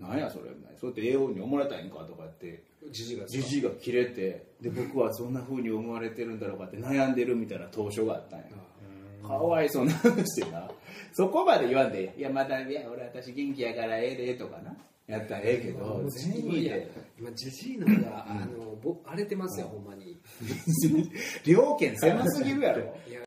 [0.00, 8.46] なんやそれそうやって栄養に思われたいんかとかってじじがじじいが切れてで僕はそんな風に思われてるんだろうかって悩んでるみたいな当初があったんや。
[9.22, 10.68] かわいそうな話してな。
[11.12, 14.74] そこまで言わんで「いやまたいや俺私元気やからええで」とかな。
[15.06, 20.16] やったらええけど全員いやで今じじいのが、あのぼ荒れてますよ、ほんまに。
[21.44, 22.96] 両県狭すぎるやろ。
[23.08, 23.20] いや。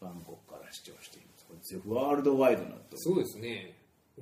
[0.00, 1.26] バンコクから視聴していま
[1.62, 1.80] す。
[1.86, 3.74] ワールドワイドなとそうですね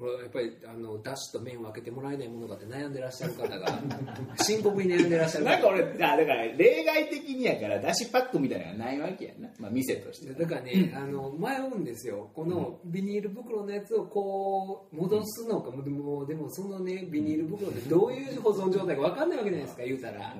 [0.06, 3.82] やっぱりあのだしと麺を分けてもらえないものがあって悩んでらっしゃる方が
[4.42, 5.50] 深刻に悩んでらっしゃる方。
[5.50, 12.30] なんか俺あだから例外的にやからだしパックみたいなのがないわけやな、まあ、店としてだからね、あの迷うんですよ。
[12.34, 20.36] このビニール袋のやつをこう戻すのか、もうでもでもそのねビニール袋ってどういう保存状態か分かんないわけじゃないですか言うたら、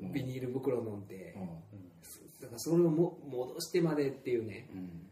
[0.00, 0.12] うん。
[0.12, 1.46] ビニール袋のって、うん。
[2.40, 4.68] だからそれをも戻してまでっていうね。
[4.72, 5.11] うん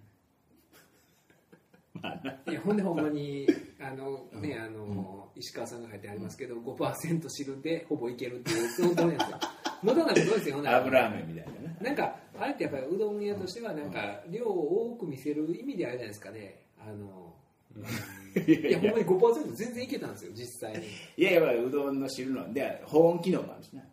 [2.49, 3.47] いやほんでほんまに
[3.81, 9.39] あのねあの、石川さんが書いてありますけど5%汁でほぼいけるっていうその通りなんですよ。
[9.83, 11.77] 無駄なことですよ油飴みたいなね。
[11.81, 16.63] なんかあれってやっぱりうどん屋としてはなんか量を多く見せる意味であれじゃないですかね。
[16.79, 17.35] あの
[18.47, 20.87] いやほんまに5%全然いけたんですよ実際に。
[21.17, 23.85] いやいやうどんの汁ので保温機能もあるしね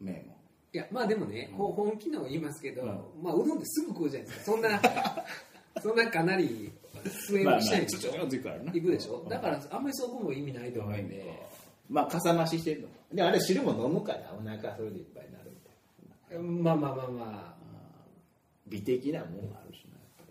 [0.00, 0.36] 麺も。
[0.72, 2.88] いやまあでもね、ほ本気の言いますけど、うん。
[3.22, 4.44] まあうどんってすぐ食うじゃないですか。
[4.44, 4.80] そんな
[5.82, 6.72] そんなかなり
[7.08, 8.72] 末まあまあにちょちょちょいくからな。
[8.72, 9.26] 行くでしょ？
[9.28, 11.42] だからあんまりそこも意味ないと思うんで、
[11.88, 12.88] まあかさ増ししてるの。
[13.12, 15.56] であれ汁も飲むからお腹それでいっぱいになるみ
[16.28, 17.56] たいなまあまあまあま
[18.68, 20.24] 美的なもんもあるしなあ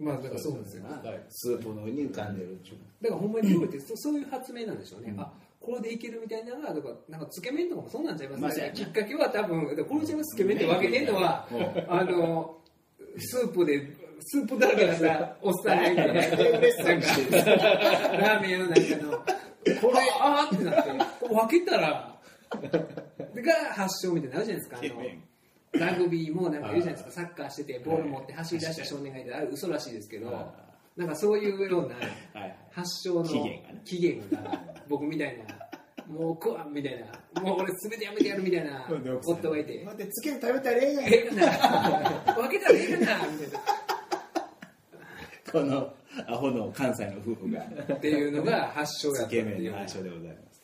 [0.00, 1.00] まあだからそうですよな。
[1.28, 2.58] スープの上に浮かんでる
[3.00, 8.72] だからほんまに料理ってそ そういう発明なんでしょうね、あこれでいけるみたいなのがだからなんかつけ麺とかもそうなんちゃいますまあそうやな。
[8.74, 11.48] きっかけは多分このちゃんがつけ麺って分けてんのは、
[11.88, 12.58] あの
[13.18, 17.08] スープでスープだらけだったおっさんがいてねなんか
[18.16, 19.10] ラーメン屋のなんかの
[19.80, 20.90] これあーってなって
[21.28, 22.14] 分けたら
[23.34, 24.78] が発祥みたいになるじゃないですか
[25.76, 30.52] あのラグビーもなんか言うじゃないですかサッカーしててボール持って走り出した少年がいてあれ嘘らしいですけど
[30.96, 31.94] なんかそういうような
[32.40, 33.24] はい発祥の
[33.84, 35.68] 起源が僕みたいな
[36.08, 36.98] もう食わんみたい
[37.34, 37.42] な。
[37.42, 38.86] もう俺全てやめてやるみたいな
[39.26, 39.82] 夫がいて。
[39.84, 43.77] 待ってつけて食べたらええやんええかな分けたらええかなみたいな
[45.50, 45.92] この
[46.26, 47.60] アホの関西の夫婦が。
[47.94, 50.62] っていうのが発祥やったっていうの発祥でございます。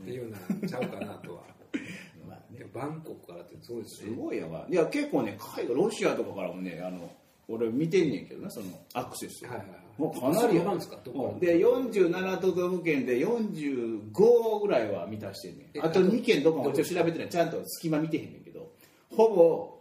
[0.00, 1.42] っていうようなちゃうかなとは。
[2.28, 2.66] まあね。
[2.74, 7.10] バンコクからってすごいですすねごいやばいいや結構ね海外ロシアとかからもねあの
[7.48, 9.44] 俺見てんねんけどなそのアクセス。
[9.46, 9.78] はいはいはい。
[9.96, 10.76] もうかなりなん。
[10.76, 10.96] ですか
[11.40, 17.28] で47都道府県で45ぐらいは満たしてんねえんあと2県どこもちょっと調べてない。
[17.28, 18.70] ちゃんと隙間見てへんねんけど。
[19.10, 19.75] ほぼ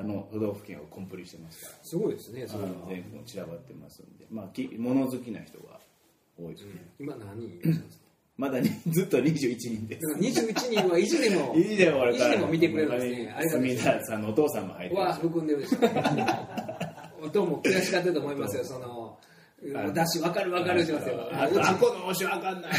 [0.00, 1.74] あの都道府県をコンプリしてますから。
[1.82, 2.70] すごいですねそあれは。
[2.70, 4.26] の全国散らばってますんで。
[4.30, 5.78] まあき物好きな人が
[6.38, 8.04] 多いですね、今何人いらっしゃるんですか？
[8.38, 10.06] まだにずっと21人です。
[10.08, 13.34] だから21人は意地でもいいでも俺意地でも見てくれるんですね。
[13.36, 15.78] ありがたい隅です田さんのお父さんも入ってるは含んでるでしょ。
[15.78, 16.26] うね
[17.22, 18.99] 音も悔しがってると思いますよその
[19.84, 21.28] 私分かる分かるしますよ。
[21.32, 22.74] あこの推しわかんないう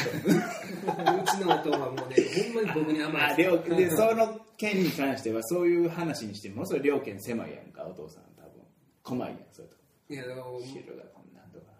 [1.26, 2.16] ちの音はもうね
[2.54, 3.36] ほんまに僕に甘い。
[3.36, 8.64] でその件に関してはそういう話にしてもそれ両県狭いやんかお父さん多分。
[9.04, 9.76] 困いやんそれと。
[10.10, 11.04] いやだから汁が。
[11.04, 11.21] こんなんとか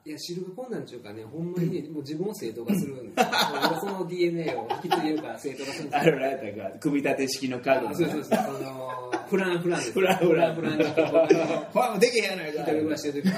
[0.04, 3.30] いや知るが困難っていうかねほんまにねもう自分を正当化するんですよ。
[3.70, 6.00] 俺 その DNA を引き継いでるから正当化するんですよ。
[6.02, 9.92] あるらやったか組み立て式のカードあそうそうそうそのフランフランです。
[9.94, 13.36] フランフラン フランフランに僕あのほらもうできへんやないか一人暮らししてる時に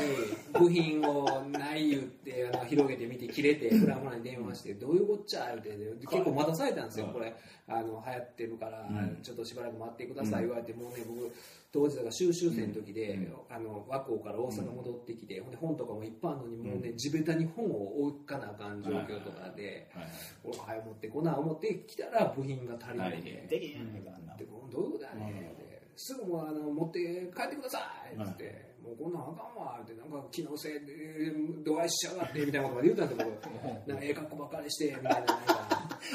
[0.53, 2.01] 部品をない言っ
[2.33, 7.07] てあの広げてみて切れてフランフランに電話してどういうこっちゃ言うて結構待たされたんですよ。
[7.13, 7.33] これ
[7.67, 8.89] あの流行ってるから
[9.21, 11.31] ちょっとしばらく待ってください言われてもうね僕
[11.71, 13.17] 当時だから修習生の時で
[13.49, 20.05] あの和光から大阪戻ってきてほんで本とかもいっぱいあるのにもうね地べたに本を置かなあかん状況とかではい
[20.43, 23.19] 俺早く持ってこな思ってきたら部品が足りはない。
[23.19, 23.23] い。
[23.23, 23.99] でできへんやな。
[23.99, 25.63] いかあんどういうことやねんって。
[25.95, 27.79] すぐもうあの持って帰ってくださ
[28.11, 31.31] いっつって、もうこんなんあかんわってなんか機能性で
[31.63, 35.33] 度合いしちゃがってみたいなことまで言ったんで僕なんかええ格好ばっかりしてみたいななんか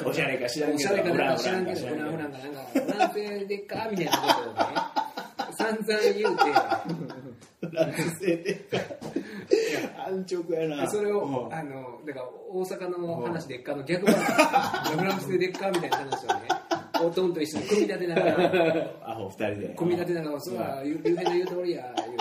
[0.05, 5.09] おしゃれか知らんけどおしゃれかなんか知らんけどフランフフランランか知らんかなんかフランスでっかみたいなことをね
[5.57, 8.69] 散々言うてフランス製で
[10.07, 16.59] 安直やなそれをうんあのだから大阪の話でっかの逆バージョンフランスででっかみたいな話をね
[17.01, 22.18] おとんと一緒に組み立てながらアホ二人で組み立てながら、そら、ゆゆうへの言う通りや、言う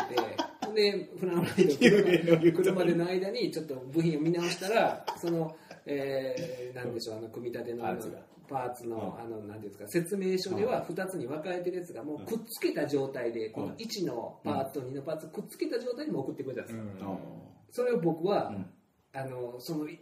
[0.78, 5.56] で、フランフランゆうへの言う通りの車での間に、ちょっと部品を見直したら、その、
[5.88, 8.20] えー、なんでしょう、あの、組み立てのパーツが。
[8.48, 17.20] パーツの、あの、なんていうんですか、説明書では2つに分かれてるやつが、もうくっつけた状態で、この1のパーツと2のパーツをくっつけた状態にも送ってくれたんですよ。
[17.72, 18.66] それを僕は、うん。
[19.13, 20.00] あの、その、い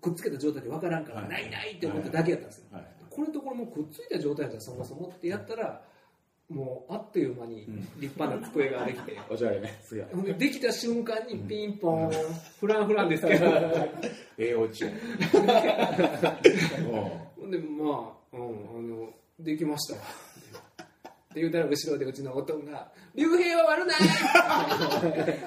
[0.00, 1.30] くっつけた状態で分からんから、はい。
[1.30, 2.64] ないないって思っただけやったんですよ。
[2.72, 2.86] はい。
[3.08, 5.82] これとこれもくっついた状態じゃそもそもってやったら
[6.52, 7.66] もうあっという間に
[7.98, 12.10] 立派な机ができて、おしゃれねすげえほんでできた瞬間にピンポン、
[12.60, 13.46] フランフランですけど。
[14.38, 14.90] ええオチや
[17.40, 19.94] ほんでまあ、うん、あのできました。
[19.94, 20.00] わ
[21.32, 23.96] って言うたら後ろでうちの夫が「竜兵は悪ない!」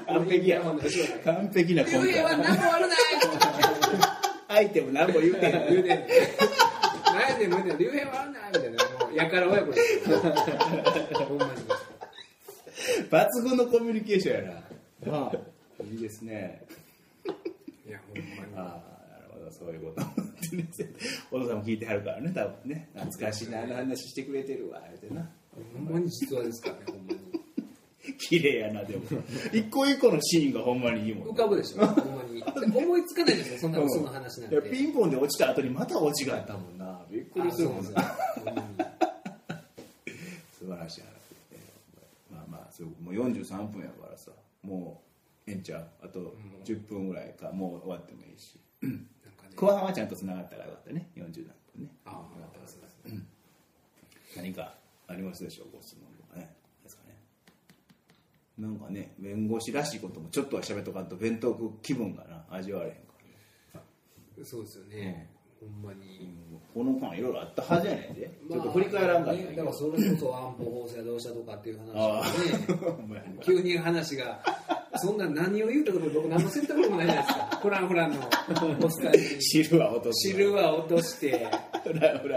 [0.07, 2.97] 完璧や完璧な竜兵は何も悪ない!」
[4.47, 5.51] アイテム何も言うてへん。
[5.69, 6.07] 言うてん
[7.05, 8.84] 何やねん無理だ竜兵は悪ないみたいな
[9.15, 10.17] やから親子ですよ。
[11.25, 11.51] ほんまに。
[13.09, 14.53] 抜群のコミュニケーションや
[15.05, 15.11] な。
[15.11, 15.83] まあ。
[15.83, 16.63] いいですね。
[17.87, 18.53] いやほんまに。
[18.55, 19.51] ああなるほど。
[19.51, 20.07] そういうこと。
[21.31, 22.89] お父さんも聞いてはるからね多分ね。
[22.93, 25.29] 懐かしいなあの話してくれてるわ言うてな。
[25.53, 27.19] ほんまに実話ですからねほんまに。
[28.17, 29.03] 綺麗やなでも。
[29.51, 32.43] 一個一個のシーンがほんまにいいもん浮かぶでしょほんまに。
[32.75, 37.01] 思いつかないですよそんなうんその話なんいてやピンポンで落ちた後にまた落ちがあったもんな。
[37.09, 38.85] びっくりするもんなあそうなんですよ
[40.59, 41.59] 素晴らしい話ですね
[42.31, 45.01] まあまあそうもう43分やからさも
[45.47, 45.87] うええんちゃう？
[46.03, 48.59] あと10分ぐらいかもう終わってもいいし。
[48.81, 49.07] ほん
[49.55, 51.89] 後半はちゃんとつながったからよかったね40何分ね。
[52.05, 52.23] ああ
[54.35, 54.75] 何か
[55.07, 55.67] ありますでしょう？
[55.77, 56.53] ご質問とかね。
[56.83, 57.15] ですかね。
[58.57, 63.01] なんかね弁護士らしいこともちょっとは喋っとかんと弁当気分がな味わわれへんか
[63.73, 63.81] ら。
[64.43, 65.29] そうですよね
[65.81, 66.05] ほんまに。
[66.73, 71.93] この間いろいろあったはずやねんで、ちょっと振り返らんかったんやねだからそれこそ安保法制はどうしたとかっていう話
[73.13, 74.41] ね 急に話が
[74.97, 77.45] そんな何を言うたところ僕何も説得力もないじゃないですか。
[77.61, 78.17] フランフランの
[78.81, 79.41] ポスターに。
[79.41, 81.47] 汁は落とす汁は落として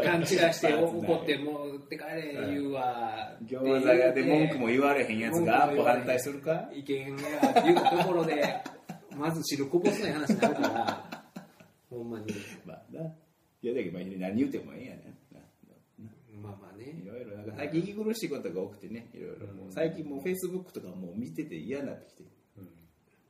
[0.04, 3.32] 勘違いして怒って持って帰れ言うわ。
[3.44, 6.68] 餃子屋で文句も言われへんやつが安保反対するか？
[6.72, 8.54] 意見やっていうところで
[9.16, 11.07] まず汁こぼすない話になるから
[11.90, 12.26] ほんまに。
[12.64, 13.00] まあな。
[13.60, 15.18] いやだけどまあ何言うてもええんやね。
[15.32, 15.40] な
[16.40, 16.84] まあまあね。
[17.02, 19.46] いろいろなんか最近息苦しいことが多くてねいろいろ。
[19.48, 22.22] もう最近もうフェイスブックとかもう見てて嫌になってきて、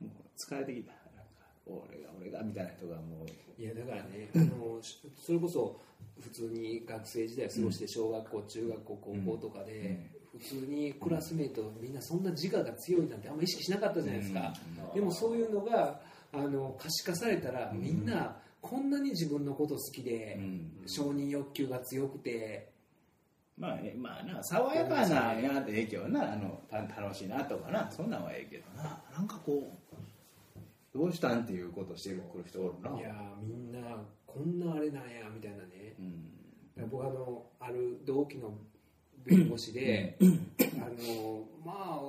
[0.01, 0.91] もう疲れてきた。
[0.91, 3.61] なんか俺が俺がみたいな人がもう。
[3.61, 5.81] いやだからねあのしそれこそ
[6.21, 9.99] 普通に学生時代過ごして小学校、中学校高校とかで、
[10.37, 14.53] 普通にクラスメートみんなそんな自我が強いなんてあんま意識しなかったじゃないですか、
[14.87, 14.95] うん。
[14.95, 15.99] でもそういうのが
[16.31, 20.71] あの可視化されたらみんなこんなに自分のこと好きで、うん。
[20.85, 22.69] 承認欲求が強くて。
[23.57, 29.01] まあねまあな爽やかなやってええけどなあのた楽しいなとかなそんなんはええけどな。
[29.13, 29.69] なんかこ
[30.95, 32.97] うどうしたんっていうことしてる人おるな。
[32.97, 33.79] いやみんな
[34.25, 35.95] こんなあれなんやみたいなね。
[35.99, 36.89] うん。
[36.89, 38.53] 僕あのある同期の
[39.25, 41.99] 弁護士で、あのまあ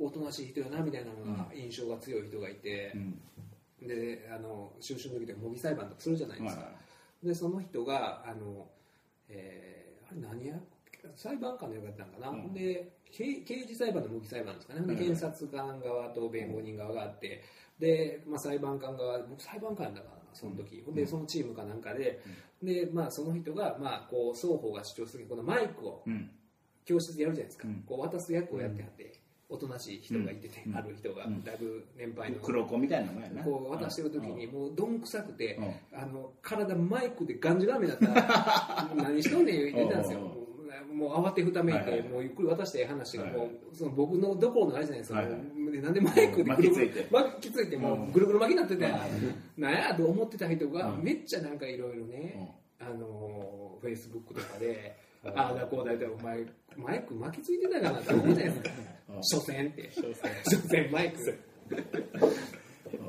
[0.00, 2.92] おとなしい人やなみたいなのが印象が強い人がいて。
[2.94, 3.20] う、ん
[3.82, 6.68] であの終身の時で模擬裁判とかするじゃないですか、は
[7.22, 8.68] でその人があの、
[9.28, 10.54] えーあれ何や？
[11.14, 12.52] 裁判官のよかったんかな、うん。
[12.52, 14.98] で刑刑事裁判の模擬裁判ですかね、でうん。
[14.98, 17.44] 検察官側と弁護人側があって
[17.78, 22.20] で、まあ、裁判官側僕裁判官だからなその時、でそのチームかなんかで,、
[22.62, 26.30] でまあ、その人が、まあ、こう双方が主張するこのマイクをうん。
[26.84, 27.84] 教室でやるじゃないですか、うん。
[27.86, 29.12] こう渡す役をやってはって、
[29.50, 30.76] おとなしい人がいてて、うん。
[30.76, 31.42] ある人が、うん。
[31.42, 33.42] だいぶ年配の黒子みたいなやな。
[33.42, 40.20] こう渡してる時にもうどんくさくて、うあの体マイクでがんじがらめだったら 何しとんねん言ってたんですよ。
[40.20, 40.98] うん。
[40.98, 42.08] もう慌てふためいて、はいはい。
[42.08, 43.24] もうゆっくり渡して話が
[43.96, 45.82] 僕のどころのあれじゃないですか、はいはい。
[45.82, 47.06] なんでマイクでぐるぐる巻きついて。
[47.10, 48.86] 巻きついてもうぐるぐる巻きになってて、
[49.56, 51.02] なんやと思ってた人がうん。
[51.02, 54.94] めっちゃなんかいろいろね、あのフェイスブックとかで、
[55.24, 56.44] ああだこうだいたいお前
[56.76, 58.70] マイク巻きついてたかなって思うじゃないですか。
[58.92, 59.90] うん所詮って。
[59.92, 60.90] 所詮。
[60.90, 61.24] マイク。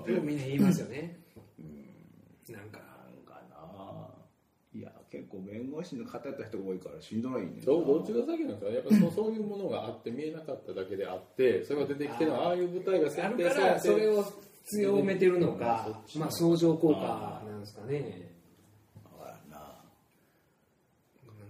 [0.06, 1.20] でもみんな言いますよね。
[2.50, 2.80] なんか。
[2.80, 4.10] なんかな。
[4.74, 8.76] いや結構弁護士の方やった人が多いからしんどいねどどっちが先なんですかね。
[8.76, 14.32] やっぱそうそういうものがあって見えなかっただけであってそれが出てきてるのはああいう舞台があ設るから定されてそれを
[14.66, 16.04] 強めてるのか。
[16.16, 18.32] まあ、相乗効果なんですかね。
[19.12, 19.68] わからんななん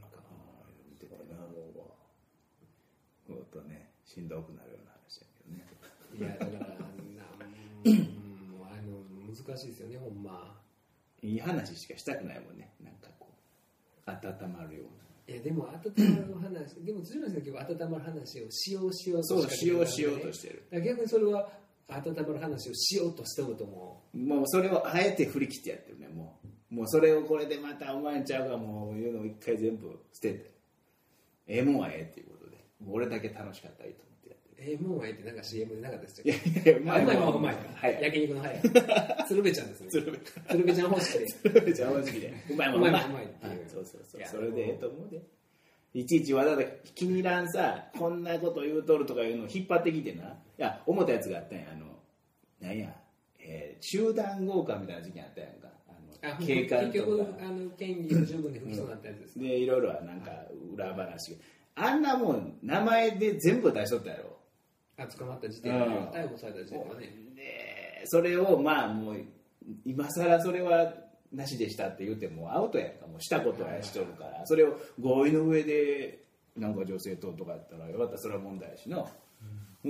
[0.10, 0.18] か
[0.90, 1.36] 見ててな
[3.28, 3.90] もっとね
[4.20, 5.64] しんどくなるような話やけどね。
[6.20, 6.86] いやだからな
[7.86, 8.20] うん
[8.68, 9.00] あの
[9.32, 10.60] 難しいですよねほんま。
[11.22, 12.74] いい話しかしたくないもんね。
[12.84, 13.30] なんかこ
[14.06, 15.34] う温まるような。
[15.34, 20.84] いやでも温まる話 でも辻村さん結構温まる話をしようしようとそうかしようしようとしてる。
[20.84, 21.50] 逆にそれは
[21.88, 26.76] 温まる話をしようとしてると思もうそれをあえて振り切ってやってるねもう。
[26.76, 30.52] もうそれをこれでまたお前んちゃうがもういうのを一回全部捨てて。
[31.48, 32.58] ええもんはええっていうことで。
[32.88, 34.09] 俺だけ楽しかったらいいと
[34.62, 36.36] ええもんはええってなんか CM でなかったですいよ
[36.66, 38.00] やいやうまいあうまいもんもんうまいはい。
[38.02, 38.62] 焼肉の早
[39.28, 39.90] 鶴瓶ちゃんですね。
[39.90, 40.12] 鶴
[40.66, 40.76] 瓶。
[40.76, 41.20] ちゃん方式
[41.64, 42.70] でじゃあ正直でうまい。
[42.72, 43.02] もんうまい
[43.68, 44.20] そうそうそう。
[44.20, 45.22] いやそれでええと思うで。
[45.94, 50.24] いちいちわざわざ気に入らんさこんなこと言うとるとかいうのを引っ張ってきてな。
[50.26, 51.66] いや思ったやつがあったんや。
[51.72, 51.86] あの
[52.60, 52.96] なんや、
[53.40, 55.70] えー集団強姦みたいな事件あったやんか。
[55.88, 59.36] ああの警官結局とかあの権利不十分で不起訴になったやつです。
[59.38, 61.38] ねでいろいろなんか裏話。
[61.76, 64.38] あんなもん名前で全部出しとったやろ
[65.00, 65.94] あ捕まった時点でうん。
[66.10, 69.18] 逮捕された時点ではねでそれをまあもう
[69.86, 70.94] 今更それは
[71.32, 74.46] なしでしたって言ってもアウトやんかもうしたことはしとるから。
[74.46, 76.24] それを合意の上で
[76.58, 79.06] なんか女性ととかやったらよかったらそれは問題やしな、も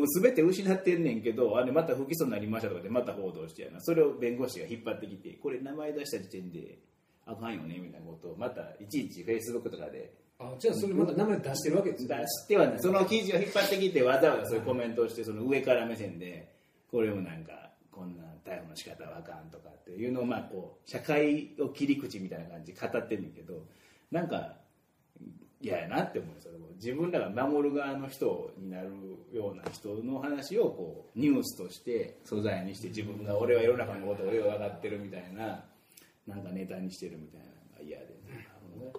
[0.03, 3.79] う全て失ってんねんけどあれまた不起訴になりましたとかでまた報道してやな。
[3.81, 6.77] それを弁護士が引っ張ってきてこれ名前出した時点で
[7.25, 12.79] あかんよねみたいなことをまたいちいちフェイスブックとかであじゃあそれまた名前出してるわけです出、してはない。
[12.79, 16.53] その記事を引っ張ってきてわざわざそういうコメントをしてその上から目線で
[16.89, 23.65] これもなんかこんな逮捕の仕方はあかんとかっていうのをまあこう社会を切り口みたいな感じで語ってんねんけど
[24.11, 24.53] なんか
[25.61, 26.67] 嫌やなって思うそれも。
[26.75, 28.89] 自分らが守る側の人になる
[29.33, 35.65] ような人の話をこうニュースとして素材にして自分が俺は世の中のことをよく分かってるみたいな
[36.25, 38.18] なんかネタにしてるみたいなのが嫌で、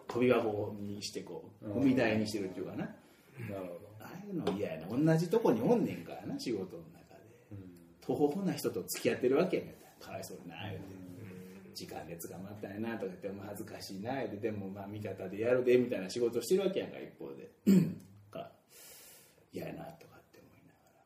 [0.09, 7.21] 飛び箱にしてこう踏み台にしてるっていうかな、なるほああいうの嫌やな同じとこにおんねんからな仕事の中で。
[8.01, 9.77] 途方な人と付き合ってるわけやね。
[10.01, 11.01] んかわいそうにな言うて
[11.75, 14.37] 時間で捕まったんやなとか言っても恥ずかしいな言うて。
[14.37, 17.51] でもまあ味方でやるでみたいな仕事してるわけやんか一方で。
[18.31, 18.51] か
[19.53, 21.05] 嫌やなとかって思いながら。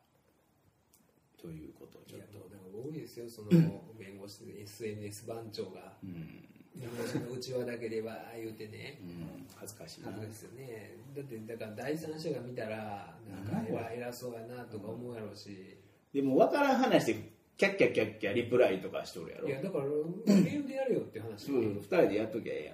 [1.41, 2.49] ということをちょっと。
[2.49, 3.49] でも多いですよその
[3.97, 5.93] 弁護士 SNS 番長が。
[6.03, 6.45] うん、
[6.75, 8.99] 弁護士の内輪だけでは言うてね。
[9.01, 10.11] うん、恥ずかしいな。
[10.11, 10.91] そうですよね。
[11.15, 13.15] だってだから第三者が見たら
[13.51, 15.77] なんか偉偉そうやなとか思うやろうし、
[16.13, 19.47] でも分からん話でキャッキャキャッキャリプライとかしとるやろ。
[19.47, 21.45] いやだからメールでやるよって話。
[21.45, 22.73] そう2人でやっときゃえ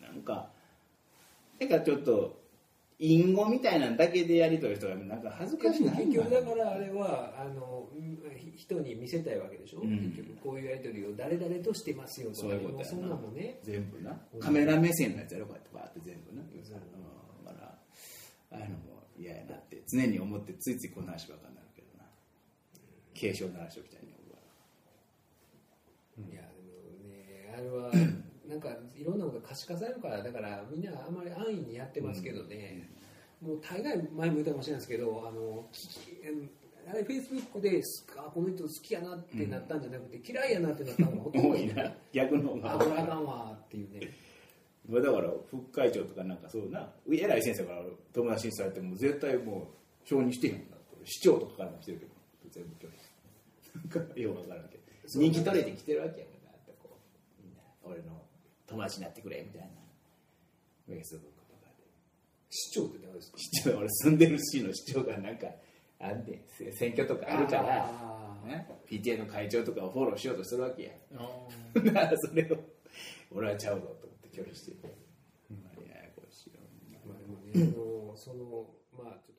[0.00, 0.12] えやん。
[0.14, 0.50] なんか
[1.58, 2.40] なんかちょっと
[2.98, 5.92] 隠語みたいなのだけでやりとる人がなんか恥ずかしいな。
[5.92, 8.18] 結局だからあれはあのうん
[8.56, 10.10] 人に見せたいわけでしょ、うん。
[10.10, 13.60] 結局こういうやり取りを誰々としてますよとかそういうことやんなもんね。
[13.62, 14.18] 全部な。
[14.40, 17.78] カメラ目線のやつやろこうやってバーって全部な、うん、だから
[18.50, 22.04] ああいうのも嫌やなって常に思ってついついこの話ばっかりなるけどな。
[23.14, 24.14] 警鐘鳴らしておきたいね
[26.18, 26.32] 俺は。
[26.32, 27.92] いやでもねあれは
[28.48, 32.88] なんかいろんなことが可視化されるからだからみんなあんまり安易にやってますけどね、
[33.42, 35.88] もう大概前も言ったかもしれないですけどあのき
[36.90, 37.82] あれフェイスブックで
[38.16, 42.74] あこの人好きやなってなったんじゃなくて、嫌いやなってなったのがほとんど多いな逆の方が。
[42.74, 44.08] あこれあかんわっていうね。
[44.88, 47.82] まあだから副会長とかなんかそうな偉い先生から
[48.14, 49.68] 友達にされても絶対も
[50.04, 50.60] う承認してへんな
[51.04, 52.12] 市長とかからもしてるけど
[52.50, 52.88] 全部拒
[54.14, 54.82] 否ようわからんけど。
[55.06, 57.42] 人気取れてきてるわけやからってこう。
[57.42, 58.16] みんな俺の
[58.68, 59.68] 友達になってくれみたいな。
[60.86, 61.84] フェイスブックとかで。
[62.50, 63.38] 市長って誰ですか？
[63.38, 65.46] 市長俺住んでる市の市長がなんか
[66.00, 67.90] あんでせ選挙とかあるから
[68.46, 70.90] ね PTA の会長とかをフォローしようとするわけや。
[71.16, 71.28] あ
[71.80, 72.56] だからそれを
[73.32, 74.78] 俺はちゃうぞと思って拒否してる、
[75.50, 76.60] まあややこしいよ
[77.06, 79.37] まあでもね、あのそのまあちょっと